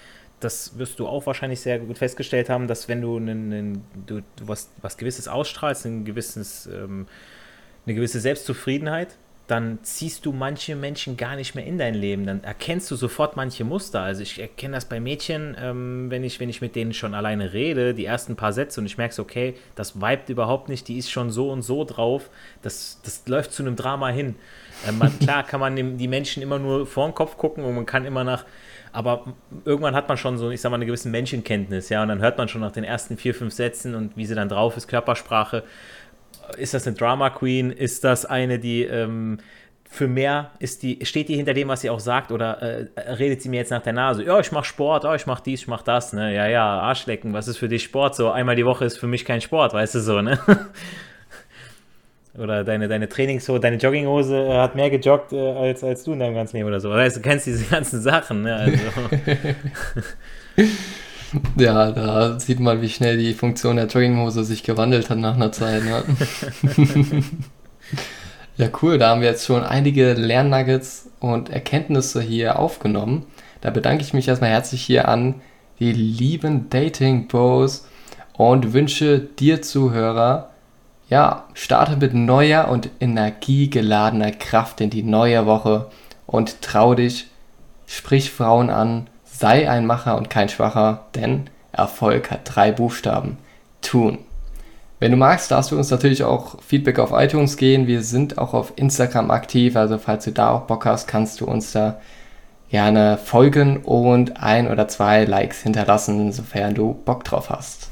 das 0.41 0.79
wirst 0.79 0.99
du 0.99 1.07
auch 1.07 1.27
wahrscheinlich 1.27 1.61
sehr 1.61 1.79
gut 1.79 1.99
festgestellt 1.99 2.49
haben, 2.49 2.69
dass 2.69 2.89
wenn 2.89 3.01
du, 3.01 3.17
einen, 3.17 3.53
einen, 3.53 3.85
du, 4.07 4.21
du 4.37 4.49
was, 4.49 4.71
was 4.83 4.97
Gewisses 4.97 5.29
ausstrahlst, 5.29 5.87
ein 5.87 6.05
gewisses, 6.05 6.67
ähm, 6.67 7.07
eine 7.87 7.95
gewisse 7.95 8.21
Selbstzufriedenheit, 8.21 9.17
dann 9.49 9.79
ziehst 9.83 10.27
du 10.27 10.33
manche 10.33 10.77
Menschen 10.77 11.17
gar 11.17 11.35
nicht 11.35 11.55
mehr 11.55 11.65
in 11.65 11.79
dein 11.79 11.95
Leben. 11.95 12.27
Dann 12.27 12.45
erkennst 12.45 12.91
du 12.91 12.97
sofort 12.97 13.35
manche 13.35 13.65
Muster. 13.65 14.03
Also 14.03 14.23
ich 14.23 14.39
erkenne 14.39 14.75
das 14.75 14.85
bei 14.85 15.01
Mädchen, 15.01 15.57
ähm, 15.59 16.11
wenn, 16.11 16.23
ich, 16.23 16.39
wenn 16.39 16.51
ich 16.51 16.61
mit 16.61 16.77
denen 16.77 16.93
schon 16.93 17.15
alleine 17.15 17.55
rede, 17.55 17.95
die 17.95 18.05
ersten 18.05 18.37
paar 18.37 18.53
Sätze 18.53 18.79
und 18.79 18.87
ich 18.87 18.99
merke 18.99 19.21
okay, 19.21 19.55
das 19.75 19.97
vibet 19.97 20.29
überhaupt 20.29 20.69
nicht, 20.69 20.87
die 20.87 20.99
ist 20.99 21.11
schon 21.11 21.31
so 21.31 21.51
und 21.51 21.63
so 21.63 21.85
drauf. 21.85 22.29
Das, 22.61 23.01
das 23.03 23.27
läuft 23.27 23.53
zu 23.53 23.63
einem 23.63 23.75
Drama 23.75 24.11
hin. 24.11 24.37
Äh, 24.87 24.93
man, 24.93 25.19
klar 25.21 25.45
kann 25.45 25.61
man 25.61 25.97
die 25.97 26.09
Menschen 26.09 26.43
immer 26.43 26.59
nur 26.59 26.87
vor 26.87 27.09
den 27.09 27.15
Kopf 27.15 27.39
gucken 27.39 27.65
und 27.65 27.75
man 27.75 27.87
kann 27.87 28.05
immer 28.05 28.25
nach 28.25 28.45
aber 28.93 29.35
irgendwann 29.65 29.95
hat 29.95 30.09
man 30.09 30.17
schon 30.17 30.39
so, 30.39 30.51
ich 30.51 30.61
sag 30.61 30.71
mal, 30.71 30.77
eine 30.77 30.87
gewisse 30.87 31.09
Menschenkenntnis, 31.09 31.89
ja, 31.89 32.03
und 32.03 32.09
dann 32.09 32.21
hört 32.21 32.39
man 32.39 32.49
schon 32.49 32.61
nach 32.61 32.73
den 32.73 32.85
ersten 32.85 33.17
vier, 33.17 33.35
fünf 33.35 33.53
Sätzen 33.53 33.95
und 33.95 34.17
wie 34.17 34.27
sie 34.27 34.35
dann 34.35 34.49
drauf 34.49 34.77
ist, 34.77 34.89
Körpersprache. 34.89 35.65
Ist 36.57 36.75
das 36.75 36.87
eine 36.87 36.97
Drama 36.97 37.31
Queen? 37.31 37.71
Ist 37.71 38.05
das 38.05 38.25
eine, 38.25 38.59
die 38.59 38.85
ähm, 38.85 39.39
für 39.91 40.07
mehr 40.07 40.51
ist 40.59 40.83
die, 40.83 41.05
steht 41.05 41.29
die 41.29 41.37
hinter 41.37 41.55
dem, 41.55 41.69
was 41.69 41.81
sie 41.81 41.91
auch 41.91 42.01
sagt, 42.01 42.31
oder 42.31 42.61
äh, 42.61 42.89
redet 43.13 43.41
sie 43.41 43.49
mir 43.49 43.57
jetzt 43.57 43.71
nach 43.71 43.83
der 43.83 43.95
Nase? 43.95 44.23
Ja, 44.23 44.39
ich 44.39 44.53
mach 44.53 44.65
Sport, 44.65 45.05
oh, 45.05 45.15
ich 45.15 45.27
mach 45.27 45.41
dies, 45.41 45.63
ich 45.63 45.69
mach 45.69 45.83
das, 45.83 46.13
ne? 46.13 46.35
Ja, 46.35 46.47
ja, 46.47 46.81
Arschlecken, 46.81 47.33
was 47.33 47.49
ist 47.49 47.57
für 47.57 47.69
dich 47.69 47.85
Sport? 47.85 48.15
So 48.15 48.31
einmal 48.31 48.55
die 48.55 48.65
Woche 48.65 48.85
ist 48.85 48.99
für 48.99 49.07
mich 49.07 49.25
kein 49.25 49.41
Sport, 49.41 49.73
weißt 49.73 49.95
du 49.95 50.01
so, 50.01 50.21
ne? 50.21 50.39
Oder 52.39 52.63
deine, 52.63 52.87
deine 52.87 53.09
Trainingshose, 53.09 53.59
deine 53.59 53.77
Jogginghose 53.77 54.37
äh, 54.37 54.59
hat 54.59 54.77
mehr 54.77 54.91
gejoggt 54.91 55.33
äh, 55.33 55.53
als, 55.53 55.83
als 55.83 56.05
du 56.05 56.13
in 56.13 56.21
deinem 56.21 56.35
ganzen 56.35 56.57
Leben 56.57 56.69
oder 56.69 56.81
so. 56.81 56.93
Das 56.95 57.15
du 57.15 57.21
kennst 57.21 57.47
diese 57.47 57.65
ganzen 57.71 58.01
Sachen. 58.01 58.43
Ne? 58.43 58.55
Also. 58.55 58.79
ja, 61.57 61.91
da 61.91 62.39
sieht 62.39 62.61
man, 62.61 62.81
wie 62.81 62.89
schnell 62.89 63.19
die 63.19 63.35
Funktion 63.35 63.77
der 63.77 63.87
Jogginghose 63.87 64.45
sich 64.45 64.63
gewandelt 64.63 65.11
hat 65.11 65.19
nach 65.19 65.35
einer 65.35 65.51
Zeit. 65.51 65.83
Ne? 65.85 66.05
ja, 68.57 68.69
cool. 68.83 68.99
Da 68.99 69.09
haben 69.09 69.21
wir 69.21 69.29
jetzt 69.29 69.45
schon 69.45 69.65
einige 69.65 70.13
Lernnuggets 70.13 71.11
und 71.19 71.51
Erkenntnisse 71.51 72.23
hier 72.23 72.61
aufgenommen. 72.61 73.27
Da 73.63 73.71
bedanke 73.71 74.03
ich 74.05 74.15
mich 74.15 74.29
erstmal 74.29 74.51
herzlich 74.51 74.83
hier 74.83 75.09
an 75.09 75.37
die 75.81 75.93
lieben 75.93 76.71
Dating 76.71 77.27
Bros 77.27 77.89
und 78.35 78.73
wünsche 78.73 79.19
dir 79.19 79.63
Zuhörer 79.63 80.51
ja, 81.09 81.45
starte 81.55 81.97
mit 81.97 82.15
neuer 82.15 82.69
und 82.69 82.91
energiegeladener 83.01 84.33
Kraft 84.33 84.81
in 84.81 84.91
die 84.91 85.03
neue 85.03 85.47
Woche 85.47 85.87
und 86.27 86.61
trau 86.61 86.95
dich, 86.95 87.29
sprich 87.87 88.31
Frauen 88.31 88.71
an, 88.71 89.09
sei 89.25 89.71
ein 89.71 89.87
Macher 89.87 90.17
und 90.17 90.29
kein 90.31 90.49
Schwacher, 90.49 91.07
denn 91.15 91.49
Erfolg 91.73 92.31
hat 92.31 92.41
drei 92.45 92.73
Buchstaben. 92.73 93.39
Tun. 93.81 94.19
Wenn 95.01 95.13
du 95.13 95.17
magst, 95.17 95.53
darfst 95.53 95.71
du 95.71 95.79
uns 95.79 95.91
natürlich 95.91 96.25
auch 96.25 96.61
Feedback 96.61 96.99
auf 96.99 97.13
iTunes 97.13 97.57
gehen. 97.57 97.87
Wir 97.87 98.03
sind 98.03 98.37
auch 98.37 98.53
auf 98.53 98.73
Instagram 98.75 99.31
aktiv, 99.31 99.77
also 99.77 99.97
falls 99.97 100.25
du 100.25 100.33
da 100.33 100.51
auch 100.51 100.63
Bock 100.63 100.85
hast, 100.87 101.07
kannst 101.07 101.41
du 101.41 101.47
uns 101.47 101.71
da 101.71 102.01
gerne 102.69 103.17
folgen 103.17 103.79
und 103.79 104.43
ein 104.43 104.69
oder 104.71 104.89
zwei 104.89 105.25
Likes 105.25 105.63
hinterlassen, 105.63 106.33
sofern 106.33 106.75
du 106.75 106.95
Bock 107.05 107.25
drauf 107.25 107.49
hast. 107.49 107.91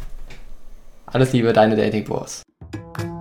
Alles 1.07 1.33
Liebe, 1.33 1.53
deine 1.53 1.77
Dating 1.77 2.09
Wars. 2.11 2.46
Thank 2.73 2.99
you. 2.99 3.16